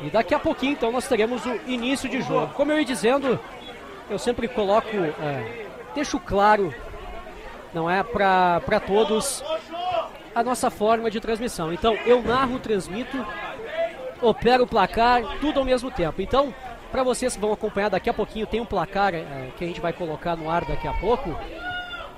[0.02, 2.54] E daqui a pouquinho então nós teremos o início de jogo.
[2.54, 3.40] Como eu ia dizendo,
[4.10, 6.74] eu sempre coloco, é, deixo claro,
[7.74, 9.44] não é para todos
[10.36, 11.74] a nossa forma de transmissão.
[11.74, 13.26] Então eu narro, transmito,
[14.22, 16.22] opero o placar, tudo ao mesmo tempo.
[16.22, 16.54] Então
[16.92, 19.82] para vocês que vão acompanhar daqui a pouquinho, tem um placar é, que a gente
[19.82, 21.38] vai colocar no ar daqui a pouco.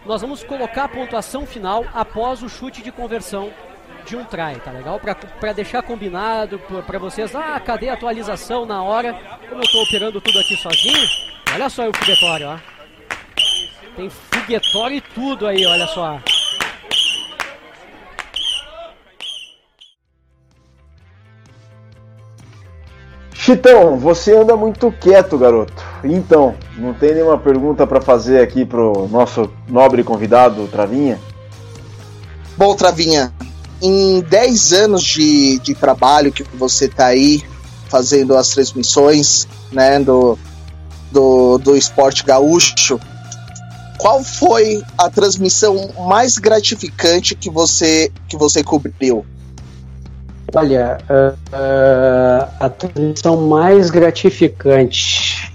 [0.06, 3.52] Nós vamos colocar a pontuação final após o chute de conversão
[4.06, 5.00] de um try, tá legal?
[5.40, 9.14] Para deixar combinado para vocês, ah, cadê a atualização na hora?
[9.48, 11.08] Como eu estou operando tudo aqui sozinho,
[11.54, 12.58] olha só o foguetório, ó.
[13.96, 16.20] Tem foguetório e tudo aí, olha só.
[23.50, 25.74] Chitão, você anda muito quieto, garoto.
[26.04, 31.20] Então, não tem nenhuma pergunta para fazer aqui pro nosso nobre convidado, Travinha?
[32.56, 33.34] Bom, Travinha,
[33.82, 37.44] em 10 anos de, de trabalho que você está aí
[37.88, 40.38] fazendo as transmissões né, do,
[41.12, 43.00] do, do esporte gaúcho,
[43.98, 49.26] qual foi a transmissão mais gratificante que você, que você cobriu?
[50.56, 55.54] Olha, uh, uh, a transmissão mais gratificante.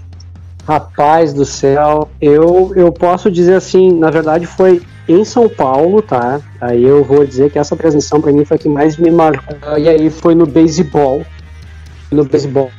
[0.67, 6.41] Rapaz do céu, eu, eu posso dizer assim, na verdade foi em São Paulo, tá?
[6.59, 9.77] Aí eu vou dizer que essa transmissão para mim foi a que mais me marcou.
[9.77, 11.23] E aí foi no beisebol.
[12.09, 12.71] No beisebol,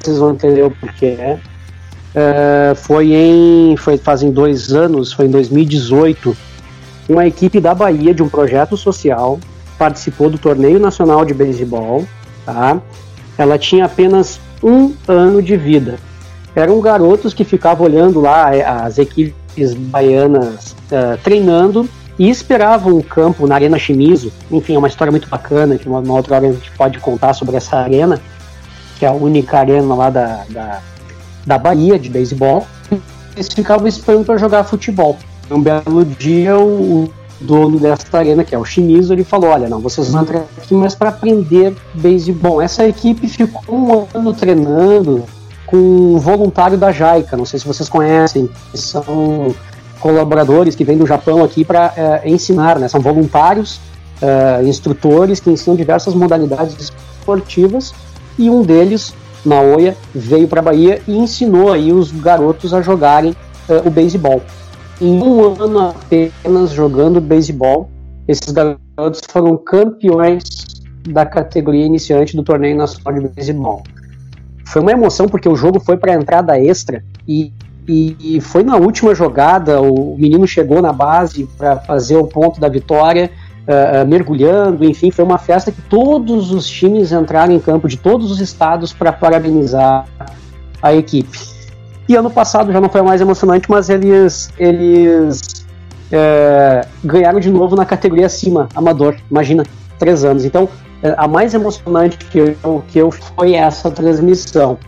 [0.00, 1.16] vocês vão entender o porquê.
[2.14, 3.76] Uh, foi em.
[3.76, 6.34] Foi fazem dois anos, foi em 2018.
[7.08, 9.38] Uma equipe da Bahia de um projeto social
[9.78, 12.04] participou do torneio nacional de beisebol,
[12.44, 12.80] tá?
[13.38, 15.98] Ela tinha apenas um ano de vida
[16.56, 21.86] eram garotos que ficavam olhando lá eh, as equipes baianas uh, treinando
[22.18, 24.32] e esperavam o campo na Arena Chimizo.
[24.50, 27.34] Enfim, é uma história muito bacana, que uma, uma, outra hora a gente pode contar
[27.34, 28.18] sobre essa arena,
[28.98, 30.80] que é a única arena lá da, da,
[31.46, 32.66] da Bahia de beisebol.
[33.36, 35.18] Eles ficavam esperando para jogar futebol.
[35.50, 39.80] Um belo dia, o dono dessa arena, que é o Chimizo, ele falou: Olha, não,
[39.80, 42.60] vocês vão entrar aqui, mas para aprender beisebol.
[42.62, 45.24] Essa equipe ficou um ano treinando,
[45.66, 49.54] com um voluntário da JAICA, não sei se vocês conhecem, são
[50.00, 52.86] colaboradores que vêm do Japão aqui para é, ensinar, né?
[52.86, 53.80] são voluntários,
[54.22, 57.92] é, instrutores que ensinam diversas modalidades esportivas
[58.38, 59.12] e um deles,
[59.44, 63.34] Naoya, veio para a Bahia e ensinou aí os garotos a jogarem
[63.68, 64.42] é, o beisebol.
[65.00, 67.90] Em um ano apenas jogando beisebol,
[68.26, 70.44] esses garotos foram campeões
[71.08, 73.82] da categoria iniciante do torneio nacional de beisebol
[74.66, 77.52] foi uma emoção porque o jogo foi para entrada extra e,
[77.88, 82.68] e, foi na última jogada o menino chegou na base para fazer o ponto da
[82.68, 83.30] vitória,
[83.62, 88.30] uh, mergulhando, enfim, foi uma festa que todos os times entraram em campo de todos
[88.30, 90.04] os estados para parabenizar
[90.82, 91.55] a equipe.
[92.08, 95.66] E ano passado já não foi mais emocionante, mas eles eles
[96.12, 99.16] é, ganharam de novo na categoria acima, amador.
[99.30, 99.64] Imagina,
[99.98, 100.44] três anos.
[100.44, 100.68] Então
[101.02, 104.78] é, a mais emocionante que eu, que eu foi essa transmissão.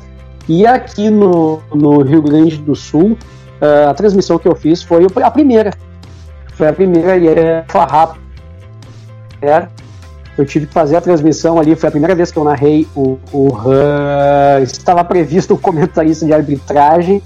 [0.48, 3.18] E aqui no, no Rio Grande do Sul,
[3.60, 5.72] uh, a transmissão que eu fiz foi a primeira.
[6.54, 8.18] Foi a primeira e é farrapo.
[9.42, 9.68] É,
[10.40, 13.18] eu tive que fazer a transmissão ali, foi a primeira vez que eu narrei o,
[13.32, 17.22] o uh, estava previsto o comentarista de arbitragem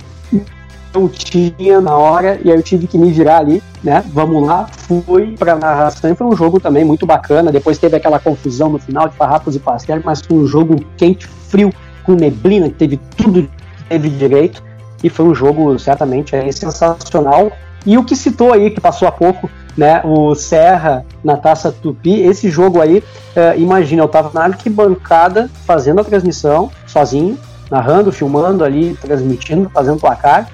[0.95, 4.05] não tinha na hora, e aí eu tive que me virar ali, né?
[4.13, 7.51] Vamos lá, fui pra narração, e foi um jogo também muito bacana.
[7.51, 11.27] Depois teve aquela confusão no final de farrapos e pastel, mas foi um jogo quente,
[11.27, 11.73] frio,
[12.05, 14.63] com neblina, que teve tudo que teve direito,
[15.03, 17.51] e foi um jogo certamente é, sensacional.
[17.85, 22.21] E o que citou aí, que passou há pouco, né, o Serra na Taça Tupi,
[22.21, 23.03] esse jogo aí,
[23.35, 27.39] é, imagina, eu tava na arquibancada fazendo a transmissão, sozinho,
[27.71, 30.49] narrando, filmando ali, transmitindo, fazendo placar,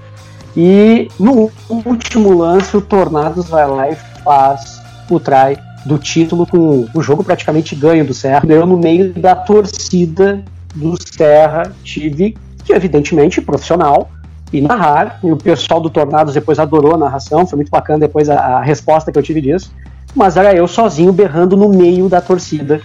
[0.56, 6.86] e no último lance, o Tornados vai lá e faz o try do título com
[6.92, 8.42] o jogo praticamente ganho do Serra.
[8.48, 10.42] Eu, no meio da torcida
[10.74, 14.10] do Serra, tive que, evidentemente, profissional,
[14.52, 15.18] e narrar.
[15.22, 18.62] E o pessoal do Tornados depois adorou a narração, foi muito bacana depois a, a
[18.62, 19.72] resposta que eu tive disso.
[20.14, 22.80] Mas era eu sozinho berrando no meio da torcida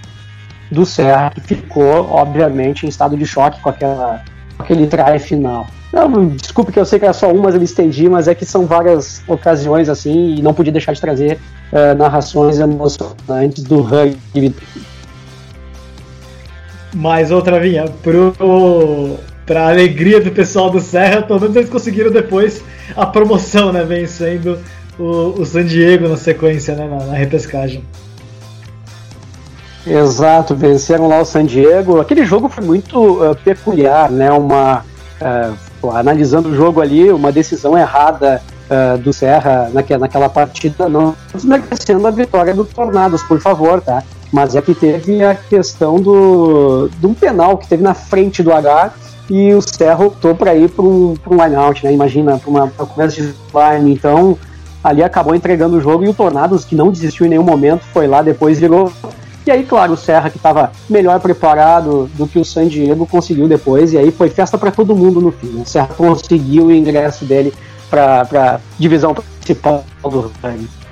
[0.71, 4.21] do Serra, que ficou, obviamente, em estado de choque com aquela
[4.58, 5.65] aquele try final.
[5.91, 8.45] Não, desculpe que eu sei que era só um, mas eu estendi, mas é que
[8.45, 11.39] são várias ocasiões assim e não podia deixar de trazer
[11.71, 14.56] uh, narrações emocionantes do rugby.
[16.95, 18.34] Mais outra vinha pro
[19.45, 22.63] pra alegria do pessoal do Serra, pelo menos eles conseguiram depois
[22.95, 24.60] a promoção, né, vencendo
[24.97, 27.84] o, o San Diego na sequência, né, na, na repescagem.
[29.86, 31.99] Exato, venceram lá o San Diego.
[31.99, 34.32] Aquele jogo foi muito uh, peculiar, né?
[34.32, 34.86] Uma
[35.82, 41.13] uh, analisando o jogo ali, uma decisão errada uh, do Serra naquela, naquela partida, não
[41.34, 44.01] desmerecendo a vitória do Tornados, por favor, tá?
[44.32, 48.53] Mas é que teve a questão do de um penal que teve na frente do
[48.53, 48.93] H
[49.30, 51.93] e o Serra optou para ir para um, um line-out, né?
[51.93, 53.93] Imagina, para uma começo de line.
[53.93, 54.38] Então,
[54.84, 58.07] ali acabou entregando o jogo e o Tornados, que não desistiu em nenhum momento, foi
[58.07, 58.91] lá depois virou
[59.45, 63.45] e aí, claro, o Serra, que estava melhor preparado do que o San Diego, conseguiu
[63.45, 63.91] depois.
[63.91, 65.47] E aí foi festa para todo mundo no fim.
[65.47, 65.63] Né?
[65.63, 67.53] O Serra conseguiu o ingresso dele
[67.89, 70.82] para a divisão principal do rugby.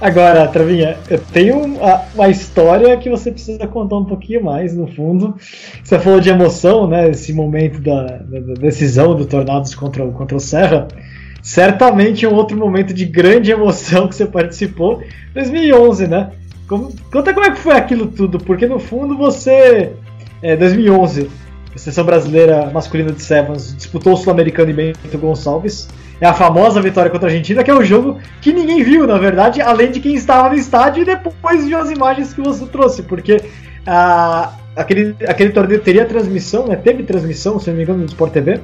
[0.00, 4.86] Agora, Travinha, eu tenho uma, uma, história que você precisa contar um pouquinho mais, no
[4.86, 5.36] fundo.
[5.84, 7.10] Você falou de emoção, né?
[7.10, 10.88] Esse momento da, da decisão do Tornados contra, contra o Serra.
[11.42, 15.02] Certamente um outro momento de grande emoção que você participou,
[15.34, 16.30] 2011, né?
[16.66, 19.92] Como, conta como é que foi aquilo tudo, porque no fundo você,
[20.40, 21.28] é, 2011,
[21.74, 25.88] a seleção brasileira masculina de Sevens disputou o Sul-Americano e Bento Gonçalves.
[26.20, 29.16] É a famosa vitória contra a Argentina, que é um jogo que ninguém viu, na
[29.16, 33.02] verdade, além de quem estava no estádio e depois viu as imagens que você trouxe,
[33.04, 33.40] porque
[33.86, 36.76] a, aquele, aquele torneio teria transmissão, né?
[36.76, 38.60] Teve transmissão, se não me engano, no Sport TV.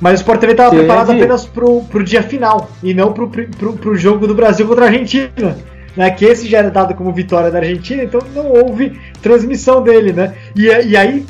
[0.00, 3.72] Mas o Sport TV estava preparado apenas pro, pro dia final e não pro, pro,
[3.74, 5.56] pro jogo do Brasil contra a Argentina.
[5.96, 10.12] Né, que esse já era dado como vitória da Argentina, então não houve transmissão dele,
[10.12, 10.34] né?
[10.54, 11.24] E, e aí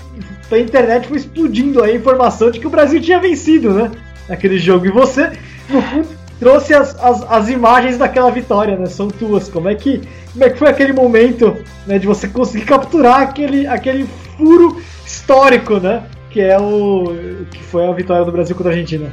[0.55, 3.91] a internet foi explodindo a informação de que o Brasil tinha vencido, né?
[4.29, 4.87] Naquele jogo.
[4.87, 5.33] E você,
[5.69, 8.87] no fundo, trouxe as, as, as imagens daquela vitória, né?
[8.87, 9.49] São tuas.
[9.49, 13.67] Como é que, como é que foi aquele momento né, de você conseguir capturar aquele,
[13.67, 16.05] aquele furo histórico, né?
[16.31, 19.13] Que é o que foi a vitória do Brasil contra a Argentina.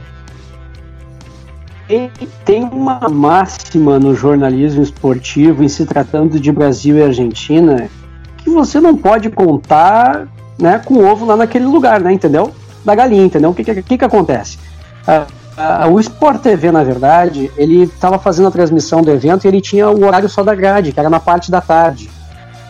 [2.45, 7.89] Tem uma máxima no jornalismo esportivo em se tratando de Brasil e Argentina
[8.37, 10.27] que você não pode contar
[10.59, 12.51] né, com ovo lá naquele lugar, né, entendeu?
[12.83, 13.51] Da galinha, entendeu?
[13.51, 14.57] O que, que, que acontece?
[15.07, 19.47] Uh, uh, o Sport TV, na verdade, ele estava fazendo a transmissão do evento e
[19.47, 22.09] ele tinha o horário só da grade, que era na parte da tarde.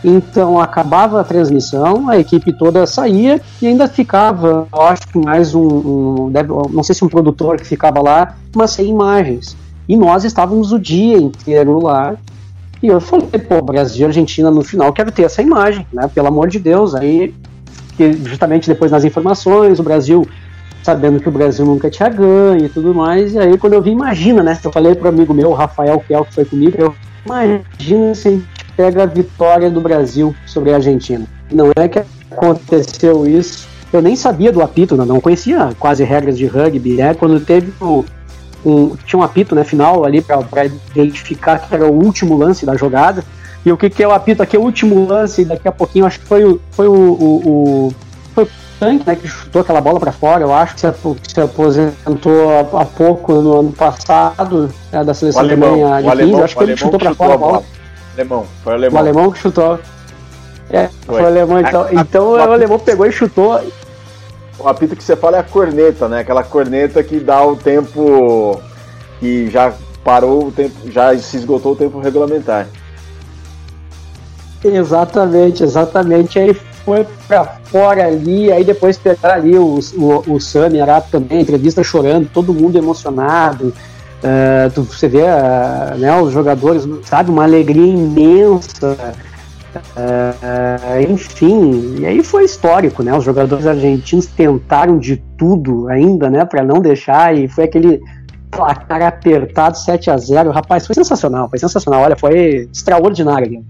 [0.04, 5.54] Então acabava a transmissão, a equipe toda saía e ainda ficava, eu acho que mais
[5.54, 6.32] um, um
[6.70, 9.56] não sei se um produtor que ficava lá, mas sem imagens.
[9.88, 12.14] E nós estávamos o dia inteiro lá.
[12.82, 16.06] E eu falei, pô, Brasil e Argentina no final, quero ter essa imagem, né?
[16.14, 16.94] Pelo amor de Deus.
[16.94, 17.34] Aí,
[18.24, 20.26] justamente depois nas informações, o Brasil
[20.82, 23.32] sabendo que o Brasil nunca tinha ganho e tudo mais.
[23.32, 24.58] E aí, quando eu vi, imagina, né?
[24.62, 28.46] Eu falei pro amigo meu, Rafael Kel, que foi comigo, eu imagina se a gente
[28.76, 31.24] pega a vitória do Brasil sobre a Argentina.
[31.50, 33.66] Não é que aconteceu isso.
[33.92, 37.14] Eu nem sabia do apito, não, não conhecia quase regras de rugby, né?
[37.14, 38.04] Quando teve o,
[38.64, 42.76] um, tinha um apito, né, final ali para identificar que era o último lance da
[42.76, 43.22] jogada.
[43.64, 44.58] E o que, que é o apito aqui?
[44.58, 47.94] O último lance, daqui a pouquinho, acho que foi o, foi o, o, o
[48.34, 48.48] foi o
[48.78, 50.86] Tanque, né, que chutou aquela bola para fora, eu acho que se,
[51.28, 56.02] se aposentou há, há, pouco no ano passado, né, da seleção alemão, também, a de
[56.02, 57.62] 15, alemão, acho que ele chutou para fora a bola.
[58.14, 58.96] Alemão, foi o alemão.
[58.96, 59.78] O alemão que chutou.
[60.68, 61.82] É, foi, foi o alemão, então.
[61.82, 63.60] A, então a, o alemão pegou e chutou.
[64.58, 66.20] O apito que você fala é a corneta, né?
[66.20, 68.60] Aquela corneta que dá o tempo
[69.20, 69.72] que já
[70.04, 72.66] parou o tempo, já se esgotou o tempo regulamentar.
[74.64, 76.38] Exatamente, exatamente.
[76.38, 76.54] Aí
[76.84, 81.82] foi pra fora ali, aí depois pegar ali o, o, o Sami Arato também, entrevista
[81.82, 83.74] chorando, todo mundo emocionado.
[84.24, 88.96] Uh, tu, você vê uh, né, os jogadores, sabe, uma alegria imensa.
[89.96, 93.14] Uh, enfim, e aí foi histórico, né?
[93.14, 98.00] Os jogadores argentinos tentaram de tudo ainda, né, para não deixar, e foi aquele
[98.50, 102.02] placar apertado 7 a 0 Rapaz, foi sensacional, foi sensacional.
[102.02, 103.64] Olha, foi extraordinário.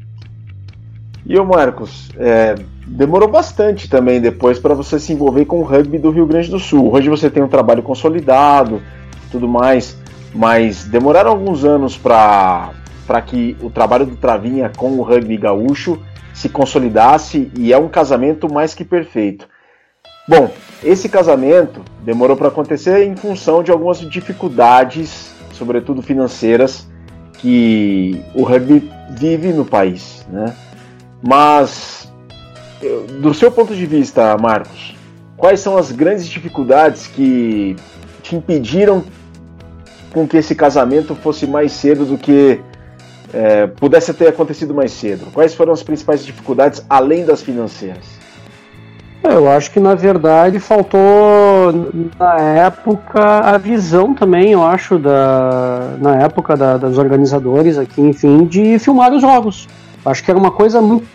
[1.27, 2.55] E o Marcos, é,
[2.87, 6.59] demorou bastante também depois para você se envolver com o rugby do Rio Grande do
[6.59, 6.93] Sul.
[6.93, 8.83] Hoje você tem um trabalho consolidado,
[9.31, 9.97] tudo mais
[10.35, 12.73] mas demoraram alguns anos para
[13.25, 15.99] que o trabalho do Travinha com o rugby gaúcho
[16.35, 19.49] se consolidasse e é um casamento mais que perfeito.
[20.27, 20.51] Bom,
[20.83, 26.89] esse casamento demorou para acontecer em função de algumas dificuldades, sobretudo financeiras,
[27.35, 30.53] que o rugby vive no país, né?
[31.27, 32.13] Mas
[33.21, 34.95] do seu ponto de vista, Marcos,
[35.37, 37.75] quais são as grandes dificuldades que
[38.23, 39.03] te impediram
[40.13, 42.61] com que esse casamento fosse mais cedo do que
[43.33, 45.27] é, pudesse ter acontecido mais cedo?
[45.33, 48.05] Quais foram as principais dificuldades além das financeiras?
[49.23, 51.73] Eu acho que na verdade faltou
[52.19, 58.45] na época a visão também, eu acho, da, na época da, das organizadores aqui, enfim,
[58.45, 59.67] de filmar os jogos.
[60.05, 61.07] Acho que era uma coisa muito.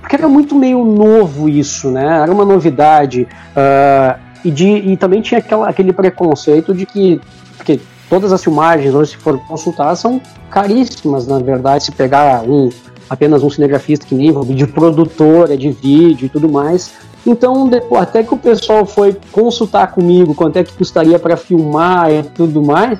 [0.00, 2.22] Porque era muito meio novo isso, né?
[2.22, 3.26] Era uma novidade.
[3.56, 7.20] Uh, e, de, e também tinha aquela, aquele preconceito de que
[7.60, 7.78] porque
[8.08, 10.20] todas as filmagens, hoje se for consultar, são
[10.50, 12.70] caríssimas, na verdade, se pegar um
[13.08, 16.92] apenas um cinegrafista que nem de produtora de vídeo e tudo mais.
[17.26, 22.10] Então, depois, até que o pessoal foi consultar comigo quanto é que custaria para filmar
[22.10, 22.98] e tudo mais,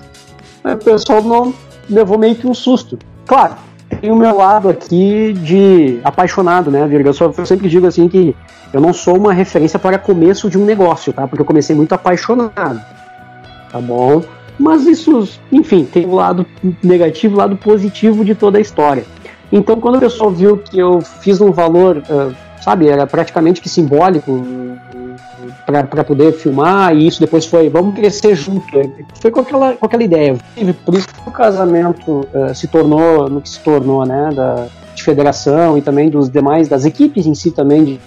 [0.65, 1.55] o pessoal não
[1.89, 2.99] levou meio que um susto.
[3.25, 3.55] Claro,
[4.01, 7.11] tem o meu lado aqui de apaixonado, né, Virga?
[7.11, 8.35] Eu, só, eu sempre digo assim que
[8.73, 11.27] eu não sou uma referência para começo de um negócio, tá?
[11.27, 12.81] Porque eu comecei muito apaixonado,
[13.71, 14.23] tá bom?
[14.59, 16.47] Mas isso, enfim, tem o lado
[16.83, 19.05] negativo o lado positivo de toda a história.
[19.51, 23.69] Então, quando o pessoal viu que eu fiz um valor, uh, sabe, era praticamente que
[23.69, 24.45] simbólico
[25.67, 28.67] para poder filmar, e isso depois foi, vamos crescer junto.
[29.15, 30.37] Foi com aquela, com aquela ideia.
[30.85, 35.03] Por isso que o casamento uh, se tornou no que se tornou, né, da, de
[35.03, 38.01] federação e também dos demais, das equipes em si também, de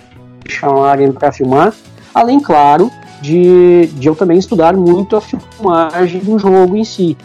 [0.48, 1.74] chamarem para filmar.
[2.14, 2.92] Além, claro,
[3.22, 7.18] de, de eu também estudar muito a filmagem do jogo em si.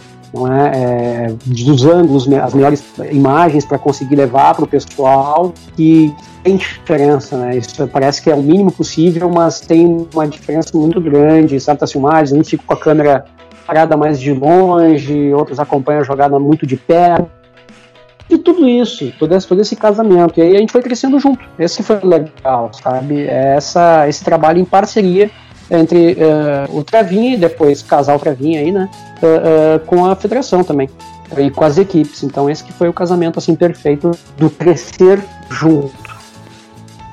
[0.50, 1.26] é?
[1.26, 6.14] é dos ângulos, as melhores imagens para conseguir levar para o pessoal que
[6.48, 7.56] tem diferença, né?
[7.58, 11.60] Isso parece que é o mínimo possível, mas tem uma diferença muito grande.
[11.60, 13.24] Certas filmagens, uns ficam com a câmera
[13.66, 17.28] parada mais de longe, outros acompanham a jogada muito de perto.
[18.30, 20.38] E tudo isso, todo esse, todo esse casamento.
[20.38, 21.44] E aí a gente foi crescendo junto.
[21.58, 23.26] Esse foi legal, sabe?
[23.26, 25.30] É essa, esse trabalho em parceria
[25.70, 28.88] entre uh, o Travinha e depois casal Travinha aí, né?
[29.22, 30.88] Uh, uh, com a federação também.
[31.36, 32.22] E com as equipes.
[32.22, 36.07] Então esse que foi o casamento assim perfeito do crescer junto.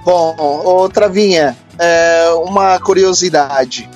[0.05, 3.89] Bom, ô Travinha, é uma curiosidade.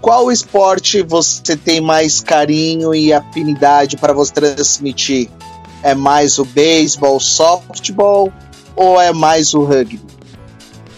[0.00, 5.28] Qual esporte você tem mais carinho e afinidade para você transmitir?
[5.82, 8.32] É mais o beisebol, softball
[8.74, 10.00] ou é mais o rugby?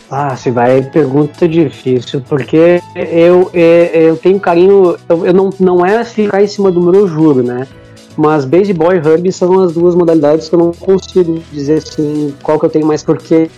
[0.08, 5.84] Ah, se vai pergunta difícil, porque eu, eu, eu tenho carinho, eu, eu, não, não
[5.84, 7.66] é ficar em cima do meu juro, né?
[8.16, 12.58] Mas beisebol e rugby são as duas modalidades que eu não consigo dizer assim qual
[12.58, 13.50] que eu tenho mais, porque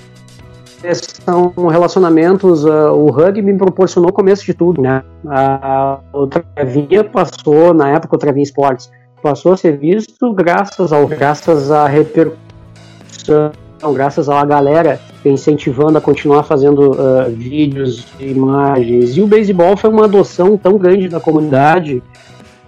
[1.24, 5.02] são relacionamentos, uh, o rugby me proporcionou o começo de tudo, né?
[5.28, 8.90] A, o Travinha passou, na época o Travinha Esportes,
[9.22, 13.52] passou a ser visto graças ao graças à repercussão,
[13.94, 19.16] graças à galera incentivando a continuar fazendo uh, vídeos, imagens.
[19.16, 22.02] E o beisebol foi uma adoção tão grande da comunidade,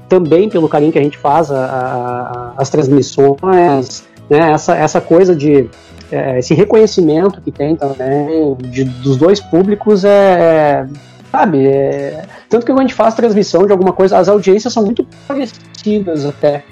[0.09, 4.53] também pelo carinho que a gente faz a, a, as transmissões, né?
[4.53, 5.69] essa, essa coisa de
[6.15, 10.87] é, esse reconhecimento que tem também de, dos dois públicos é,
[11.31, 14.85] sabe, é, tanto que quando a gente faz transmissão de alguma coisa, as audiências são
[14.85, 16.63] muito parecidas até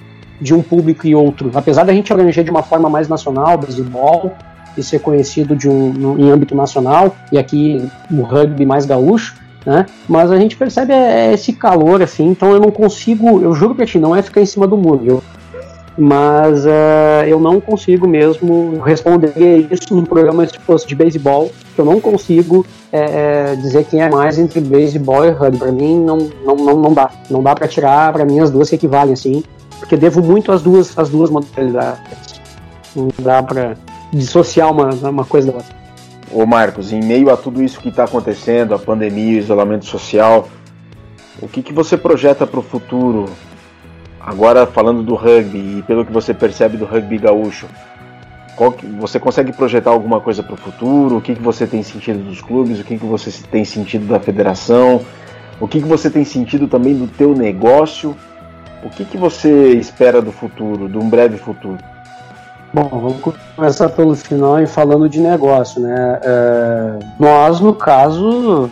[0.40, 1.50] de um público e outro.
[1.54, 4.32] Apesar da gente abranger de uma forma mais nacional, beisebol,
[4.76, 9.34] e ser conhecido de um, no, em âmbito nacional, e aqui o rugby mais gaúcho,
[9.66, 9.86] né?
[10.08, 13.74] Mas a gente percebe é, é esse calor, assim, então eu não consigo, eu juro
[13.74, 15.02] pra ti, não é ficar em cima do muro.
[15.04, 15.22] Eu,
[15.96, 19.32] mas uh, eu não consigo mesmo responder
[19.70, 24.08] isso num programa se fosse de beisebol, que eu não consigo é, dizer quem é
[24.08, 25.58] mais entre beisebol e rugby.
[25.58, 28.68] Para mim não, não, não, não dá, não dá para tirar, para mim as duas
[28.68, 29.42] se equivalem assim,
[29.78, 32.40] porque devo muito às duas, às duas modalidades.
[32.96, 33.74] Não dá para
[34.12, 35.82] dissociar uma, uma coisa da outra.
[36.32, 40.48] Ô Marcos, em meio a tudo isso que está acontecendo, a pandemia, o isolamento social,
[41.42, 43.26] o que, que você projeta para o futuro
[44.24, 47.66] Agora falando do rugby e pelo que você percebe do rugby gaúcho,
[48.70, 51.16] que, você consegue projetar alguma coisa para o futuro?
[51.16, 52.78] O que, que você tem sentido dos clubes?
[52.78, 55.00] O que, que você tem sentido da federação?
[55.58, 58.16] O que, que você tem sentido também do teu negócio?
[58.84, 61.78] O que, que você espera do futuro, de um breve futuro?
[62.72, 66.20] Bom, vamos começar pelo final e falando de negócio, né?
[66.22, 68.70] É, nós, no caso,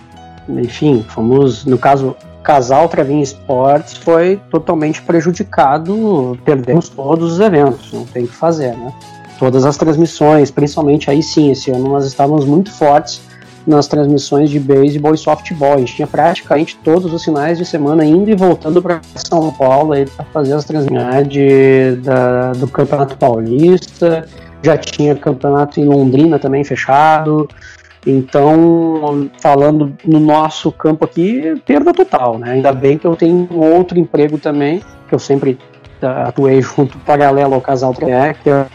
[0.48, 8.05] enfim, fomos, no caso, casal Travinha Esportes foi totalmente prejudicado, perdemos todos os eventos, não
[8.05, 8.93] tem o que fazer, né?
[9.38, 13.22] Todas as transmissões, principalmente aí sim, esse ano nós estávamos muito fortes
[13.66, 15.74] nas transmissões de beisebol e softball.
[15.74, 19.95] A gente tinha praticamente todos os finais de semana indo e voltando para São Paulo
[20.16, 24.26] para fazer as transmissões de, da, do Campeonato Paulista.
[24.62, 27.49] Já tinha campeonato em Londrina também fechado.
[28.07, 32.53] Então, falando no nosso campo aqui, perda total, né?
[32.53, 35.59] Ainda bem que eu tenho outro emprego também, que eu sempre
[36.03, 38.66] uh, atuei junto, paralelo ao casal que é, que é,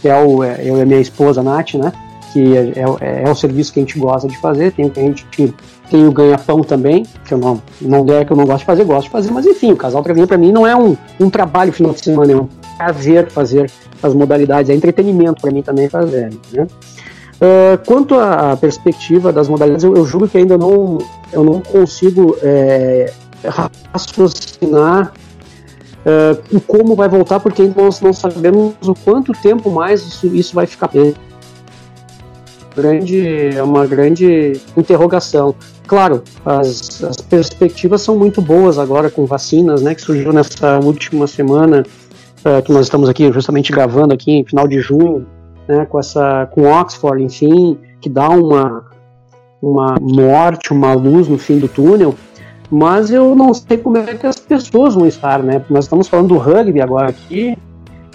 [0.00, 1.92] que é o, é, eu e a minha esposa, Nath, né?
[2.32, 5.26] Que é, é, é, o serviço que a gente gosta de fazer, tem a gente
[5.26, 5.52] que
[5.90, 8.84] tem o ganha-pão também, que eu não, não é que eu não gosto de fazer,
[8.84, 11.72] gosto de fazer, mas enfim, o casal para para mim não é um, um trabalho
[11.72, 13.70] final de semana, é um prazer fazer
[14.02, 16.66] as modalidades, é entretenimento para mim também fazer, né?
[17.42, 20.98] Uh, quanto à perspectiva das modalidades, eu, eu, juro que ainda não,
[21.32, 23.12] eu não consigo é,
[23.92, 25.12] raciocinar
[26.06, 30.54] uh, como vai voltar, porque ainda nós não sabemos o quanto tempo mais isso, isso
[30.54, 30.88] vai ficar.
[32.76, 35.52] Grande, é uma grande interrogação.
[35.84, 41.26] Claro, as, as perspectivas são muito boas agora com vacinas, né, que surgiu nessa última
[41.26, 41.84] semana,
[42.46, 45.26] uh, que nós estamos aqui justamente gravando aqui em final de junho,
[45.68, 48.90] né, com essa com Oxford, enfim, que dá uma
[49.62, 52.16] uma norte, uma luz no fim do túnel,
[52.68, 55.64] mas eu não sei como é que as pessoas vão estar, né?
[55.70, 57.56] Nós estamos falando do rugby agora aqui,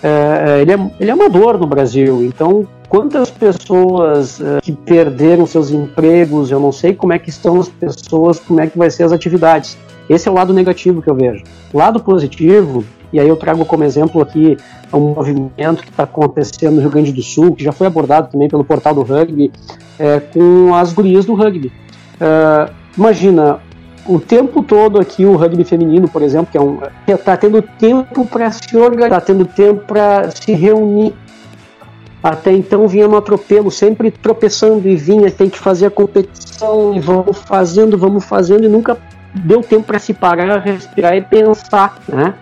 [0.04, 5.46] é, é ele, é, ele é amador no Brasil, então quantas pessoas é, que perderam
[5.46, 8.90] seus empregos, eu não sei como é que estão as pessoas, como é que vai
[8.90, 9.78] ser as atividades.
[10.10, 11.44] Esse é o lado negativo que eu vejo.
[11.74, 14.58] Lado positivo e aí eu trago como exemplo aqui
[14.94, 18.48] um movimento que está acontecendo no Rio Grande do Sul, que já foi abordado também
[18.48, 19.52] pelo portal do rugby,
[20.00, 21.72] é, com as gurias do rugby.
[22.20, 23.60] É, imagina,
[24.06, 28.26] o tempo todo aqui o rugby feminino, por exemplo, que é um está tendo tempo
[28.26, 31.14] para se organizar, está tendo tempo para se reunir.
[32.24, 37.00] Até então vinha no atropelo, sempre tropeçando e vinha, tem que fazer a competição e
[37.00, 38.98] vamos fazendo, vamos fazendo e nunca
[39.38, 42.34] deu tempo para se parar, respirar e pensar, né?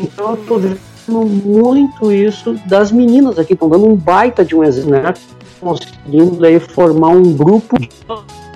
[0.00, 0.78] Então eu tô vendo
[1.08, 5.14] muito isso das meninas aqui, estão dando um baita de um exemplo, né?
[5.60, 7.88] Conseguindo aí formar um grupo de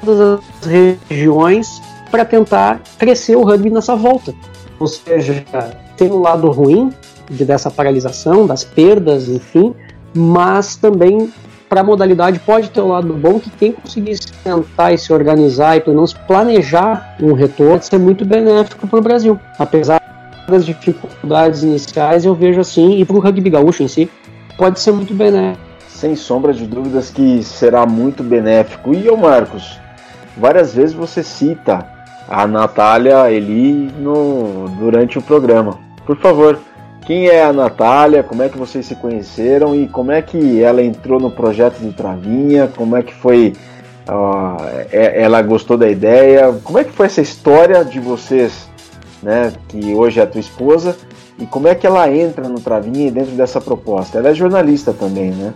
[0.00, 1.80] todas as regiões
[2.10, 4.34] para tentar crescer o rugby nessa volta.
[4.78, 5.44] Ou seja,
[5.96, 6.92] tem um lado ruim
[7.30, 9.74] de, dessa paralisação, das perdas, enfim,
[10.14, 11.32] mas também
[11.68, 14.28] para a modalidade pode ter um lado bom que quem conseguir se
[14.92, 19.38] e se organizar e pelo menos planejar um retorno ser muito benéfico para o Brasil.
[19.58, 20.00] Apesar
[20.48, 24.10] das dificuldades iniciais, eu vejo assim, e para o rugby gaúcho em si,
[24.56, 25.62] pode ser muito benéfico.
[25.88, 28.94] Sem sombra de dúvidas que será muito benéfico.
[28.94, 29.78] E o Marcos,
[30.36, 31.86] várias vezes você cita
[32.28, 35.78] a Natália Eli no, durante o programa.
[36.06, 36.58] Por favor,
[37.08, 38.22] quem é a Natália?
[38.22, 41.90] Como é que vocês se conheceram e como é que ela entrou no projeto do
[41.90, 42.70] Travinha?
[42.76, 43.54] Como é que foi?
[44.06, 46.54] Uh, ela gostou da ideia?
[46.62, 48.68] Como é que foi essa história de vocês,
[49.22, 49.54] né?
[49.68, 50.98] Que hoje é a tua esposa
[51.38, 54.18] e como é que ela entra no Travinha dentro dessa proposta?
[54.18, 55.54] Ela é jornalista também, né?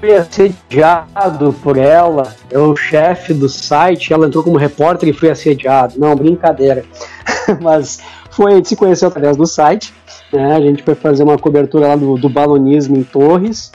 [0.00, 5.28] fui assediado por ela, eu o chefe do site, ela entrou como repórter e fui
[5.28, 5.94] assediado.
[5.98, 6.84] Não, brincadeira.
[7.60, 7.98] Mas
[8.30, 9.92] foi, a gente se conheceu através do site,
[10.36, 10.56] né?
[10.56, 13.72] A gente foi fazer uma cobertura lá do, do balonismo em Torres.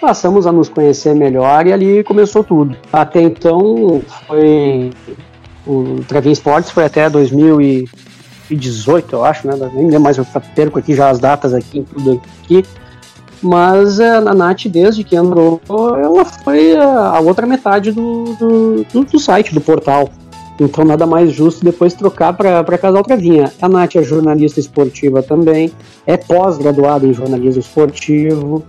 [0.00, 2.76] Passamos a nos conhecer melhor e ali começou tudo.
[2.92, 4.90] Até então foi
[5.66, 9.54] o Travin Esportes foi até 2018, eu acho, né?
[9.74, 12.64] Nem lembro mais, eu perco aqui já as datas aqui, tudo aqui.
[13.42, 19.18] Mas é, a Nath, desde que entrou, ela foi a, outra metade do, do, do,
[19.18, 20.08] site, do portal.
[20.58, 23.52] Então nada mais justo depois trocar para Casal Travinha.
[23.60, 25.70] A Nath é jornalista esportiva também,
[26.06, 28.64] é pós-graduada em jornalismo esportivo,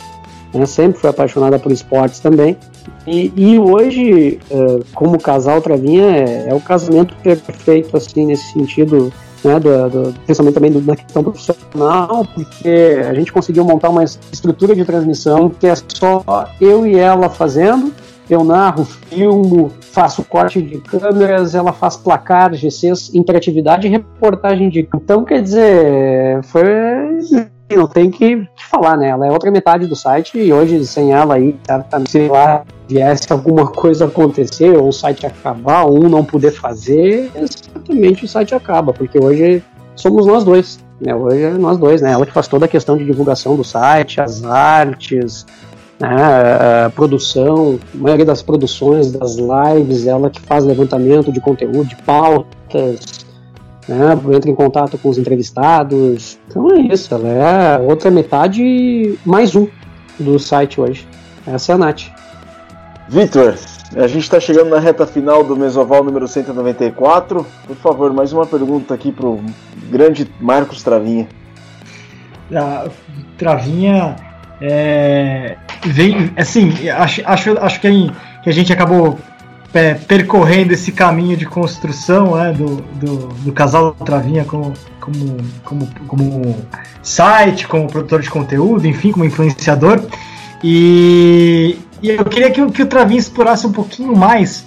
[0.54, 2.58] né, sempre foi apaixonada por esportes também.
[3.06, 9.12] E, e hoje, é, como casal Travinha, é, é o casamento perfeito assim nesse sentido
[9.44, 14.04] né, do, do, principalmente também do, da questão profissional, porque a gente conseguiu montar uma
[14.04, 16.24] estrutura de transmissão que é só
[16.60, 17.94] eu e ela fazendo.
[18.30, 24.88] Eu narro, filmo, faço corte de câmeras, ela faz placar, GCs, interatividade e reportagem de.
[24.94, 26.66] Então, quer dizer, foi
[27.76, 29.10] não tem que falar, né?
[29.10, 31.56] Ela é outra metade do site e hoje, sem ela aí,
[32.08, 37.30] se lá viesse alguma coisa acontecer, ou o site acabar, ou um não poder fazer,
[37.50, 39.62] certamente o site acaba, porque hoje
[39.96, 40.80] somos nós dois.
[41.02, 41.14] Né?
[41.14, 42.12] Hoje é nós dois, né?
[42.12, 45.46] Ela que faz toda a questão de divulgação do site, as artes,
[46.00, 46.86] né?
[46.86, 51.96] a produção, a maioria das produções, das lives, ela que faz levantamento de conteúdo, de
[51.98, 53.26] pautas,
[53.88, 54.20] né?
[54.36, 56.38] Entra em contato com os entrevistados.
[56.48, 59.68] Então é isso, ela é a outra metade mais um
[60.20, 61.08] do site hoje.
[61.46, 62.04] Essa é a Nath.
[63.08, 63.56] Vitor,
[63.96, 67.46] a gente está chegando na reta final do Mesoval número 194.
[67.66, 69.42] Por favor, mais uma pergunta aqui para o
[69.90, 71.28] grande Marcos Travinha.
[72.54, 72.90] A
[73.38, 74.16] Travinha
[74.60, 78.12] é, vem, assim, acho, acho, acho que,
[78.46, 79.20] a gente acabou
[79.74, 85.88] é, percorrendo esse caminho de construção né, do, do, do, casal Travinha como, como, como,
[86.08, 86.56] como
[87.02, 90.02] site, como produtor de conteúdo, enfim, como influenciador.
[90.64, 94.66] E, e eu queria que, que o Travinha explorasse um pouquinho mais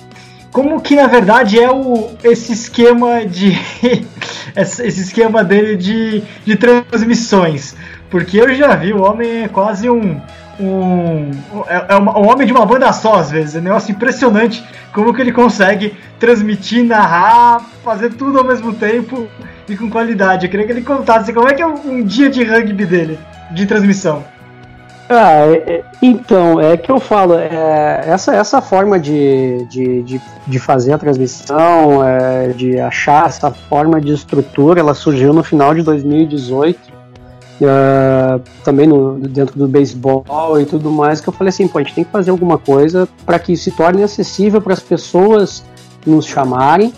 [0.53, 3.57] como que na verdade é o, esse esquema de
[4.57, 7.77] esse esquema dele de, de transmissões.
[8.11, 10.21] Porque eu já vi, o homem é quase um,
[10.61, 11.31] um,
[11.67, 13.57] é, é um homem de uma banda só, às vezes.
[13.57, 19.27] É um negócio impressionante como que ele consegue transmitir, narrar, fazer tudo ao mesmo tempo
[19.69, 20.47] e com qualidade.
[20.47, 23.19] Eu queria que ele contasse como é que é um dia de rugby dele,
[23.51, 24.25] de transmissão.
[25.09, 30.21] Ah, é, é, então, é que eu falo, é, essa, essa forma de, de, de,
[30.47, 35.75] de fazer a transmissão, é, de achar essa forma de estrutura, ela surgiu no final
[35.75, 37.00] de 2018
[37.65, 40.25] uh, também no, dentro do beisebol
[40.61, 43.09] e tudo mais, que eu falei assim, pô, a gente tem que fazer alguma coisa
[43.25, 45.65] para que se torne acessível para as pessoas
[46.07, 46.93] nos chamarem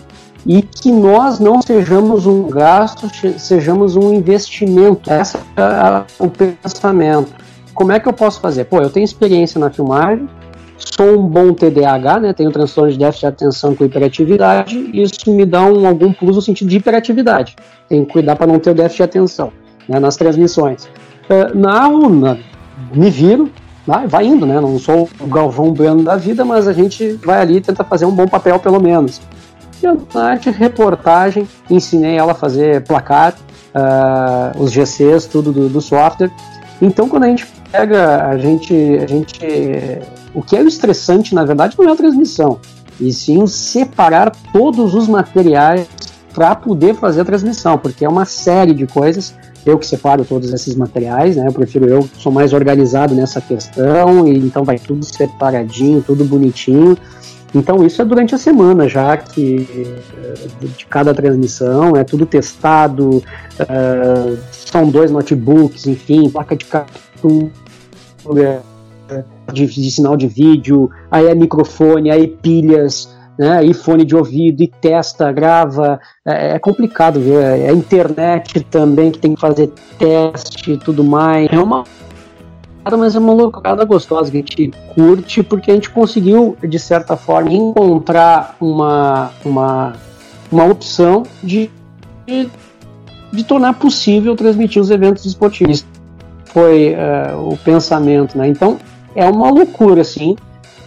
[0.45, 5.11] e que nós não sejamos um gasto, sejamos um investimento.
[5.11, 7.33] Esse é o pensamento.
[7.73, 8.65] Como é que eu posso fazer?
[8.65, 10.27] Pô, eu tenho experiência na filmagem,
[10.77, 12.33] sou um bom TDAH, né?
[12.33, 16.41] Tenho transtorno de déficit de atenção com hiperatividade, isso me dá um, algum plus no
[16.41, 17.55] sentido de hiperatividade.
[17.87, 20.85] Tem que cuidar para não ter o déficit de atenção né, nas transmissões.
[21.29, 22.37] Uh, narro, na,
[22.93, 23.49] me viro,
[23.85, 24.59] vai, vai indo, né?
[24.59, 28.05] Não sou o Galvão Bueno da vida, mas a gente vai ali e tenta fazer
[28.05, 29.21] um bom papel pelo menos.
[29.73, 33.35] espionagem, reportagem, ensinei ela a fazer placar,
[33.73, 36.31] uh, os GCs, tudo do, do, software.
[36.81, 39.39] Então, quando a gente pega, a gente, a gente.
[40.33, 42.59] O que é o estressante, na verdade, não é a transmissão,
[42.99, 45.87] e sim separar todos os materiais
[46.33, 49.35] para poder fazer a transmissão, porque é uma série de coisas.
[49.65, 51.47] Eu que separo todos esses materiais, né?
[51.47, 56.97] Eu prefiro eu sou mais organizado nessa questão, e então vai tudo separadinho, tudo bonitinho.
[57.55, 63.17] Então isso é durante a semana já que eh, de cada transmissão é tudo testado,
[63.17, 67.51] uh, são dois notebooks, enfim, placa de captura
[69.51, 74.61] de, de, sinal de vídeo, aí é microfone, aí pilhas, né, aí fone de ouvido
[74.61, 77.39] e testa, grava, é, é complicado, viu?
[77.39, 81.51] É, é a internet também que tem que fazer teste e tudo mais.
[81.51, 81.83] É uma
[82.97, 87.15] mas é uma loucurada gostosa que a gente curte porque a gente conseguiu, de certa
[87.15, 89.93] forma, encontrar uma, uma,
[90.51, 91.71] uma opção de,
[92.27, 92.49] de,
[93.31, 95.85] de tornar possível transmitir os eventos esportivos.
[96.45, 98.49] Foi uh, o pensamento, né?
[98.49, 98.77] Então,
[99.15, 100.35] é uma loucura, assim,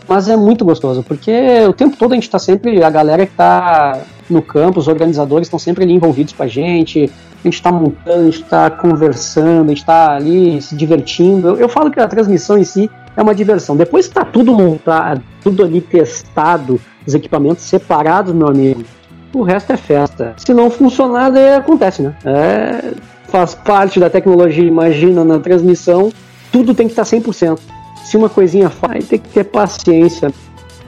[0.08, 1.32] mas é muito gostoso, porque
[1.68, 5.46] o tempo todo a gente está sempre, a galera que está no campo, os organizadores
[5.46, 9.66] estão sempre ali envolvidos com a gente, a gente está montando, a gente está conversando,
[9.66, 11.48] a gente está ali se divertindo.
[11.48, 13.76] Eu, eu, falo que a transmissão em si é uma diversão.
[13.76, 18.84] Depois que está tudo montado, tudo ali testado, os equipamentos separados, meu amigo,
[19.32, 20.34] o resto é festa.
[20.38, 22.16] Se não funcionar, daí acontece, né?
[22.24, 22.94] É,
[23.28, 24.64] faz parte da tecnologia.
[24.64, 26.10] Imagina na transmissão,
[26.50, 27.58] tudo tem que estar 100%.
[28.06, 30.32] Se uma coisinha faz, tem que ter paciência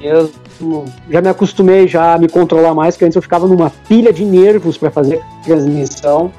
[0.00, 0.84] mesmo.
[1.10, 4.24] Já me acostumei já a me controlar mais, porque antes eu ficava numa pilha de
[4.24, 6.30] nervos para fazer transmissão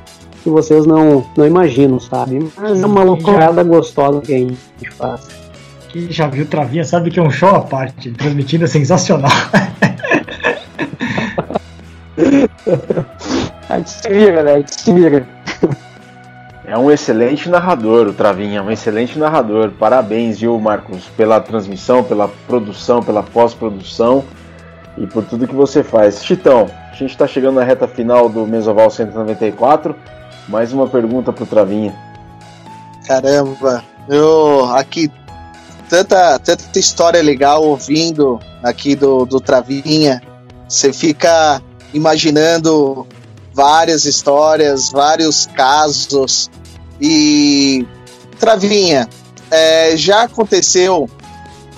[0.42, 2.50] que vocês não, não imaginam, sabe?
[2.58, 4.58] Mas é uma loucurada gostosa que a gente
[4.92, 5.28] faz.
[5.90, 9.30] Quem já viu Travinha sabe que é um show à parte, transmitindo é sensacional.
[13.68, 14.54] a gente se vira, né?
[14.54, 15.28] A gente se vira.
[16.70, 19.72] É um excelente narrador, o Travinha, um excelente narrador.
[19.72, 24.24] Parabéns, viu, Marcos, pela transmissão, pela produção, pela pós-produção
[24.95, 26.24] e por tudo que você faz.
[26.24, 29.95] Chitão, a gente está chegando na reta final do Mesoval 194.
[30.47, 31.91] Mais uma pergunta pro Travinha.
[33.07, 35.11] Caramba, eu aqui
[35.89, 40.22] tanta, tanta história legal ouvindo aqui do, do Travinha.
[40.67, 41.63] Você fica
[41.95, 43.07] imaginando
[43.55, 46.49] várias histórias, vários casos.
[47.02, 47.86] E
[48.39, 49.08] Travinha,
[49.52, 51.10] é, já aconteceu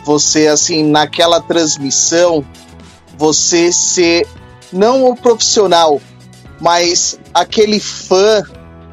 [0.05, 2.45] você assim naquela transmissão
[3.17, 4.27] você ser
[4.71, 6.01] não o profissional,
[6.59, 8.43] mas aquele fã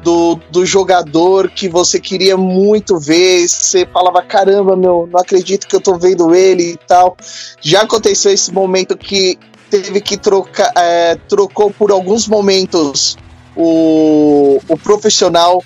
[0.03, 5.75] do, do jogador que você queria muito ver, você falava, caramba, meu, não acredito que
[5.75, 7.17] eu tô vendo ele e tal.
[7.61, 9.37] Já aconteceu esse momento que
[9.69, 13.17] teve que trocar, é, trocou por alguns momentos
[13.55, 15.63] o, o profissional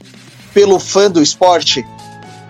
[0.54, 1.86] pelo fã do esporte?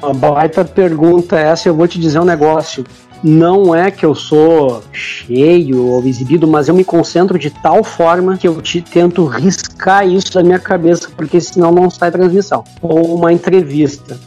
[0.02, 2.86] Uma baita pergunta essa, eu vou te dizer um negócio
[3.24, 8.36] não é que eu sou cheio ou exibido, mas eu me concentro de tal forma
[8.36, 12.66] que eu te tento riscar isso da minha cabeça, porque senão não sai transmissão.
[12.82, 14.20] Ou uma entrevista.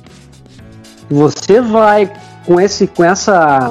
[1.10, 2.10] Você vai
[2.46, 3.70] com esse com essa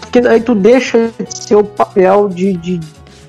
[0.00, 2.80] porque aí tu deixa de ser o papel de, de,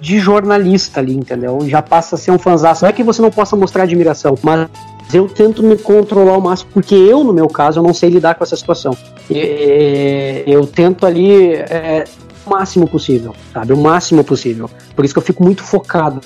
[0.01, 1.59] de jornalista ali, entendeu?
[1.68, 2.84] Já passa a ser um fanzaço.
[2.84, 4.68] Não é que você não possa mostrar admiração, mas
[5.14, 8.36] eu tento me controlar ao máximo, porque eu, no meu caso, eu não sei lidar
[8.36, 8.95] com essa situação.
[10.45, 12.03] Eu, tento ali é,
[12.45, 13.74] o máximo possível, sabe?
[13.74, 14.70] O máximo possível.
[14.95, 16.20] Por isso que eu fico muito focado.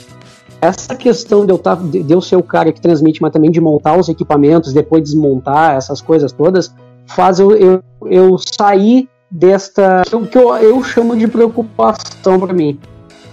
[0.60, 3.60] Essa questão de eu, tá, de eu ser o cara que transmite, mas também de
[3.60, 6.74] montar os equipamentos, depois desmontar essas coisas todas,
[7.08, 10.04] faz eu, eu, eu sair desta.
[10.12, 12.80] eu, que eu, eu chamo de preocupação para mim.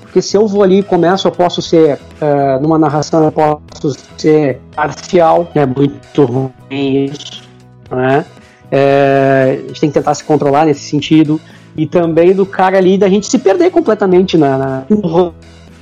[0.09, 3.95] Porque se eu vou ali e começo, eu posso ser, uh, numa narração, eu posso
[4.17, 6.51] ser parcial, é muito ruim
[7.05, 7.43] isso,
[7.91, 8.25] né?
[8.71, 11.39] É, a gente tem que tentar se controlar nesse sentido.
[11.77, 15.35] E também do cara ali da gente se perder completamente na, na, no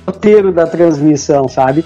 [0.05, 1.85] roteiro da transmissão, sabe?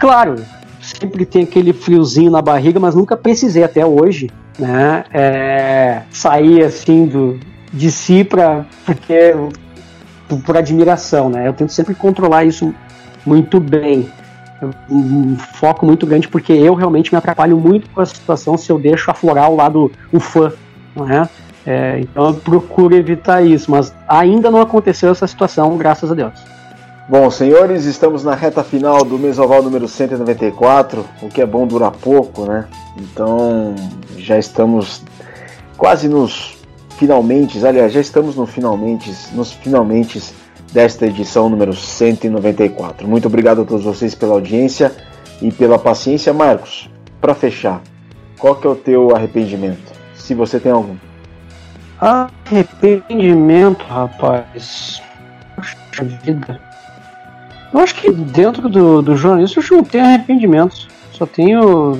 [0.00, 0.36] Claro,
[0.80, 5.04] sempre tem aquele friozinho na barriga, mas nunca precisei até hoje, né?
[5.12, 7.38] É, sair assim do,
[7.72, 9.34] de si para porque
[10.38, 11.48] por admiração, né?
[11.48, 12.74] Eu tento sempre controlar isso
[13.24, 14.10] muito bem.
[14.90, 18.78] Um foco muito grande porque eu realmente me atrapalho muito com a situação se eu
[18.78, 20.52] deixo aflorar o lado o fã,
[20.94, 21.28] não é?
[21.66, 26.34] é então eu procuro evitar isso, mas ainda não aconteceu essa situação, graças a Deus.
[27.08, 31.04] Bom, senhores, estamos na reta final do Mesoval número 194.
[31.20, 32.66] O que é bom dura pouco, né?
[32.96, 33.74] Então
[34.16, 35.02] já estamos
[35.76, 36.59] quase nos
[37.00, 40.22] finalmente, aliás, já estamos no finalmente, nos finalmente
[40.70, 43.08] desta edição número 194.
[43.08, 44.92] Muito obrigado a todos vocês pela audiência
[45.40, 46.34] e pela paciência.
[46.34, 47.80] Marcos, para fechar,
[48.38, 49.90] qual que é o teu arrependimento?
[50.14, 50.94] Se você tem algum.
[51.98, 55.00] Arrependimento, rapaz.
[55.56, 56.60] Poxa vida.
[57.72, 60.86] Eu acho que dentro do, do jornalismo eu não tenho arrependimentos.
[61.12, 61.98] Só tenho.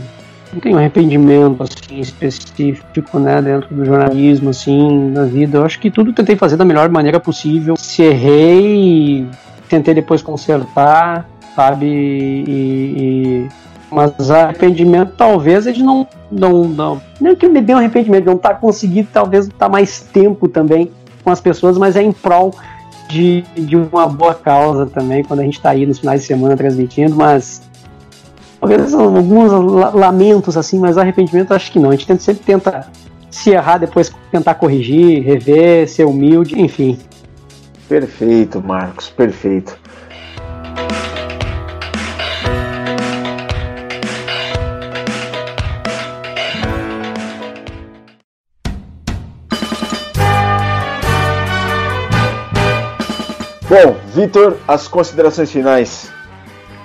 [0.53, 5.59] Não tenho arrependimento assim, específico, né, dentro do jornalismo, assim, na vida.
[5.59, 7.77] Eu acho que tudo tentei fazer da melhor maneira possível.
[7.77, 9.29] Se errei,
[9.69, 11.87] tentei depois consertar, sabe?
[11.87, 13.49] E, e...
[13.91, 16.07] mas arrependimento talvez é de não.
[16.31, 20.01] Não, não, não que me dê um arrependimento, não tá conseguindo talvez estar tá mais
[20.01, 20.89] tempo também
[21.25, 22.55] com as pessoas, mas é em prol
[23.09, 26.57] de, de uma boa causa também, quando a gente está aí nos finais de semana
[26.57, 27.69] transmitindo, mas
[28.61, 29.53] alguns
[29.95, 31.91] lamentos assim, mas arrependimento acho que não.
[31.91, 32.87] A gente sempre tenta
[33.31, 36.99] se errar, depois tentar corrigir, rever, ser humilde, enfim.
[37.89, 39.79] Perfeito, Marcos, perfeito.
[53.69, 56.11] Bom, Vitor, as considerações finais.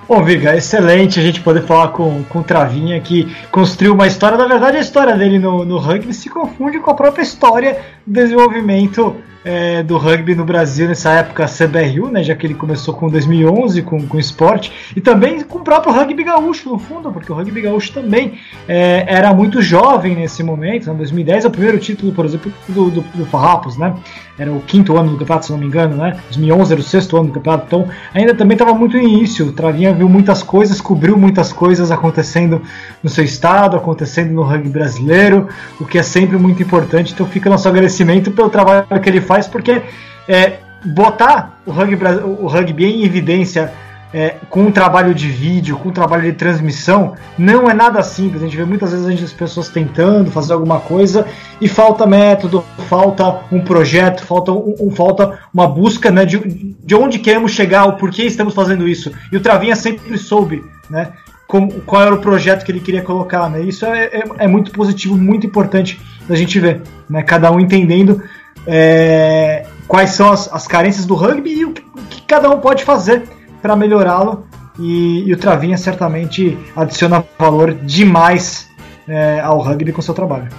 [0.08, 4.38] Bom, Viga, excelente a gente poder falar com, com o Travinha que construiu uma história.
[4.38, 8.14] Na verdade, a história dele no, no rugby se confunde com a própria história do
[8.14, 13.08] desenvolvimento é, do rugby no Brasil nessa época CBRU, né, já que ele começou com
[13.08, 17.36] 2011 com, com esporte, e também com o próprio rugby gaúcho no fundo, porque o
[17.36, 22.12] rugby gaúcho também é, era muito jovem nesse momento, em 2010 é o primeiro título,
[22.12, 23.96] por exemplo, do, do, do Farrapos, né,
[24.38, 27.18] era o quinto ano do campeonato, se não me engano, né, 2011 era o sexto
[27.18, 30.82] ano do campeonato, então ainda também estava muito no início, o Travinha viu muitas coisas,
[30.82, 32.62] cobriu muitas coisas acontecendo
[33.02, 35.48] no seu estado, acontecendo no rugby brasileiro,
[35.80, 39.48] o que é sempre muito importante, então fica nosso agradecimento pelo trabalho que ele faz
[39.48, 39.82] porque
[40.28, 42.06] é, botar o rugby,
[42.40, 43.74] o rugby em evidência
[44.16, 48.42] é, com um trabalho de vídeo, com um trabalho de transmissão, não é nada simples.
[48.42, 51.28] A gente vê muitas vezes as pessoas tentando fazer alguma coisa
[51.60, 56.40] e falta método, falta um projeto, falta, um, um, falta uma busca né, de,
[56.82, 59.12] de onde queremos chegar, o porquê estamos fazendo isso.
[59.34, 61.12] E o Travinha sempre soube né,
[61.46, 63.50] como, qual era o projeto que ele queria colocar.
[63.50, 63.64] Né?
[63.64, 66.84] Isso é, é, é muito positivo, muito importante da gente ver.
[67.10, 67.22] Né?
[67.22, 68.24] Cada um entendendo
[68.66, 72.62] é, quais são as, as, carências do rugby e o que, o que cada um
[72.62, 73.35] pode fazer
[73.66, 74.46] para melhorá-lo.
[74.78, 78.68] E, e, o Travinha certamente adiciona valor demais
[79.08, 80.50] é, ao rugby com seu trabalho.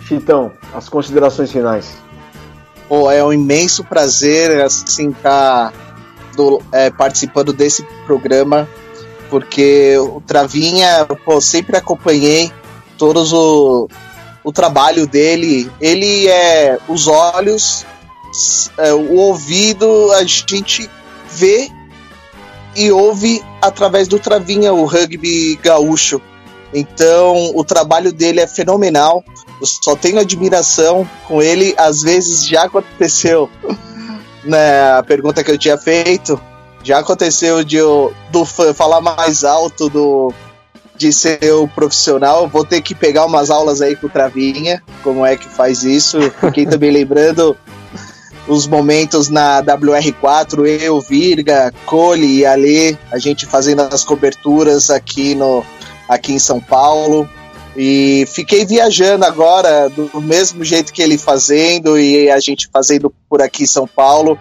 [0.00, 1.96] Chitão, as considerações finais.
[2.88, 5.72] Pô, é um imenso prazer assim estar tá
[6.70, 8.68] é, participando desse programa,
[9.28, 12.52] porque o Travinha, pô, sempre acompanhei
[12.96, 13.88] todos o,
[14.44, 15.68] o trabalho dele.
[15.80, 17.84] Ele é os olhos,
[18.78, 20.88] é, o ouvido, a gente
[21.32, 21.68] vê
[22.76, 26.20] e ouve através do Travinha, o rugby gaúcho.
[26.74, 29.24] Então, o trabalho dele é fenomenal.
[29.60, 31.74] Eu só tenho admiração com ele.
[31.78, 33.48] Às vezes já aconteceu,
[34.44, 36.40] né, a pergunta que eu tinha feito,
[36.82, 40.32] já aconteceu de eu do falar mais alto do
[40.96, 45.26] de ser o profissional, vou ter que pegar umas aulas aí com o Travinha, como
[45.26, 46.18] é que faz isso.
[46.40, 47.54] Fiquei também lembrando
[48.48, 55.34] os momentos na WR4, eu, Virga, Cole e Ale, a gente fazendo as coberturas aqui,
[55.34, 55.64] no,
[56.08, 57.28] aqui em São Paulo.
[57.76, 63.42] E fiquei viajando agora do mesmo jeito que ele fazendo e a gente fazendo por
[63.42, 64.38] aqui em São Paulo.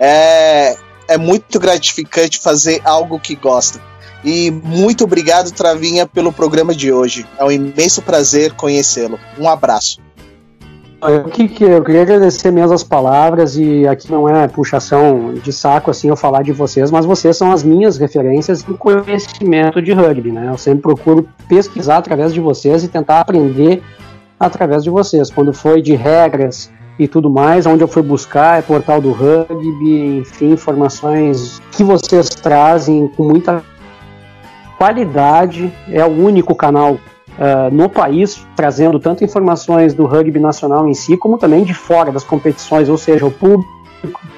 [0.00, 0.76] É,
[1.08, 3.80] é muito gratificante fazer algo que gosta.
[4.24, 7.26] E muito obrigado, Travinha, pelo programa de hoje.
[7.38, 9.18] É um imenso prazer conhecê-lo.
[9.38, 10.00] Um abraço.
[11.00, 15.92] Eu, que, eu queria agradecer mesmo as palavras e aqui não é puxação de saco
[15.92, 20.32] assim eu falar de vocês, mas vocês são as minhas referências em conhecimento de rugby,
[20.32, 20.48] né?
[20.50, 23.80] Eu sempre procuro pesquisar através de vocês e tentar aprender
[24.40, 25.30] através de vocês.
[25.30, 26.68] Quando foi de regras
[26.98, 32.28] e tudo mais, onde eu fui buscar é portal do rugby, enfim, informações que vocês
[32.28, 33.62] trazem com muita
[34.76, 36.98] qualidade, é o único canal
[37.38, 42.12] uh, no país trazendo tanto informações do rugby nacional em si, como também de fora
[42.12, 43.68] das competições, ou seja, o público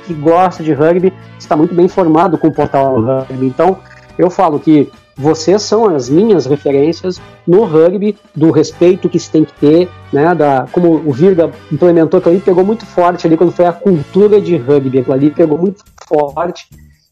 [0.07, 3.47] que gosta de rugby está muito bem informado com o portal rugby.
[3.47, 3.79] Então,
[4.19, 9.45] eu falo que vocês são as minhas referências no rugby, do respeito que se tem
[9.45, 13.53] que ter, né, da, como o Virga implementou, aquilo ali pegou muito forte ali quando
[13.53, 16.69] foi a cultura de rugby, ali pegou muito forte,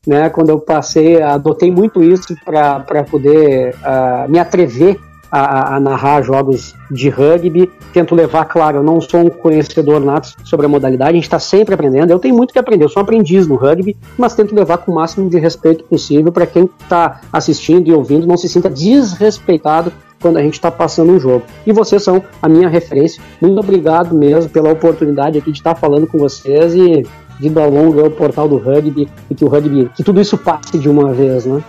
[0.07, 4.99] né, quando eu passei, adotei muito isso para poder uh, me atrever
[5.31, 7.71] a, a, narrar jogos de rugby.
[7.93, 11.39] Tento levar, claro, eu não sou um conhecedor nato sobre a modalidade, a gente está
[11.39, 12.11] sempre aprendendo.
[12.11, 14.93] Eu tenho muito que aprender, eu sou um aprendiz no rugby, mas tento levar com
[14.93, 19.93] o máximo de respeito possível para quem está assistindo e ouvindo não se sinta desrespeitado
[20.21, 21.45] quando a gente está passando um jogo.
[21.67, 23.23] E vocês são a minha referência.
[23.41, 27.07] Muito obrigado mesmo pela oportunidade aqui de estar falando com vocês e
[27.39, 30.89] vida longa o portal do rugby e que o rugby, que tudo isso passe de
[30.89, 31.63] uma vez, né?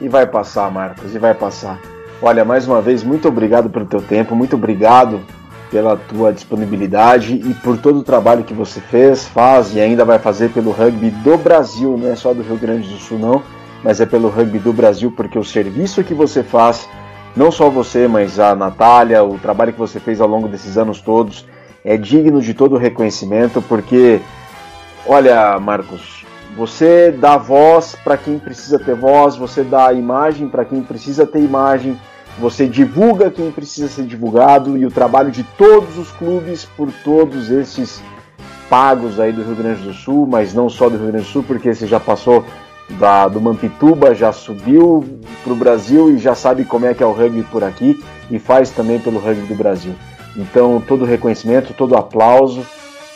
[0.00, 1.78] E vai passar, Marcos, e vai passar.
[2.22, 5.20] Olha, mais uma vez, muito obrigado pelo teu tempo, muito obrigado
[5.70, 10.18] pela tua disponibilidade e por todo o trabalho que você fez, faz e ainda vai
[10.18, 13.42] fazer pelo rugby do Brasil, não é só do Rio Grande do Sul não,
[13.82, 16.86] mas é pelo rugby do Brasil, porque o serviço que você faz,
[17.34, 21.00] não só você, mas a Natália, o trabalho que você fez ao longo desses anos
[21.00, 21.46] todos,
[21.82, 24.20] é digno de todo o reconhecimento, porque,
[25.06, 30.82] olha, Marcos, você dá voz para quem precisa ter voz, você dá imagem para quem
[30.82, 31.98] precisa ter imagem,
[32.40, 37.50] você divulga quem precisa ser divulgado e o trabalho de todos os clubes por todos
[37.50, 38.02] esses
[38.70, 41.42] pagos aí do Rio Grande do Sul, mas não só do Rio Grande do Sul,
[41.42, 42.44] porque você já passou
[42.98, 45.04] da, do Mampituba, já subiu
[45.44, 48.38] para o Brasil e já sabe como é que é o rugby por aqui e
[48.38, 49.94] faz também pelo rugby do Brasil.
[50.34, 52.64] Então, todo o reconhecimento, todo aplauso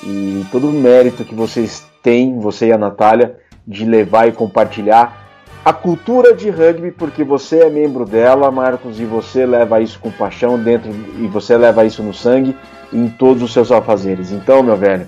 [0.03, 5.24] e todo o mérito que vocês têm, você e a Natália, de levar e compartilhar
[5.65, 10.11] a cultura de rugby, porque você é membro dela, Marcos, e você leva isso com
[10.11, 12.55] paixão dentro e você leva isso no sangue
[12.93, 14.31] em todos os seus afazeres.
[14.31, 15.07] Então, meu velho,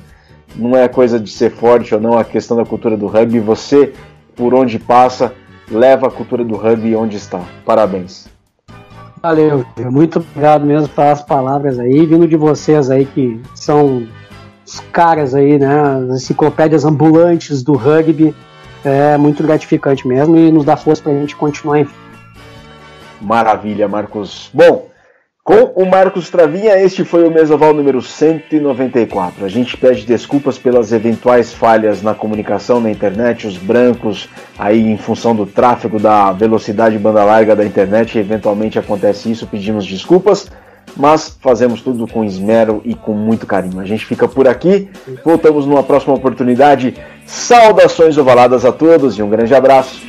[0.55, 3.93] não é coisa de ser forte ou não a questão da cultura do rugby, você,
[4.35, 5.35] por onde passa,
[5.71, 7.43] leva a cultura do rugby onde está.
[7.65, 8.27] Parabéns.
[9.23, 14.07] Valeu, muito obrigado mesmo pelas palavras aí, vindo de vocês aí que são
[14.65, 15.81] os caras aí, né,
[16.11, 18.35] as enciclopédias ambulantes do rugby
[18.85, 21.89] é muito gratificante mesmo e nos dá força para a gente continuar em
[23.21, 24.51] Maravilha, Marcos.
[24.53, 24.89] Bom,
[25.43, 29.45] com o Marcos Travinha, este foi o Mesoval número 194.
[29.45, 34.99] A gente pede desculpas pelas eventuais falhas na comunicação na internet, os brancos aí em
[34.99, 40.51] função do tráfego da velocidade banda larga da internet, eventualmente acontece isso, pedimos desculpas
[40.97, 43.81] mas fazemos tudo com esmero e com muito carinho.
[43.81, 44.89] A gente fica por aqui,
[45.25, 46.95] voltamos numa próxima oportunidade.
[47.27, 50.07] Saudações ovaladas a todos e um grande abraço.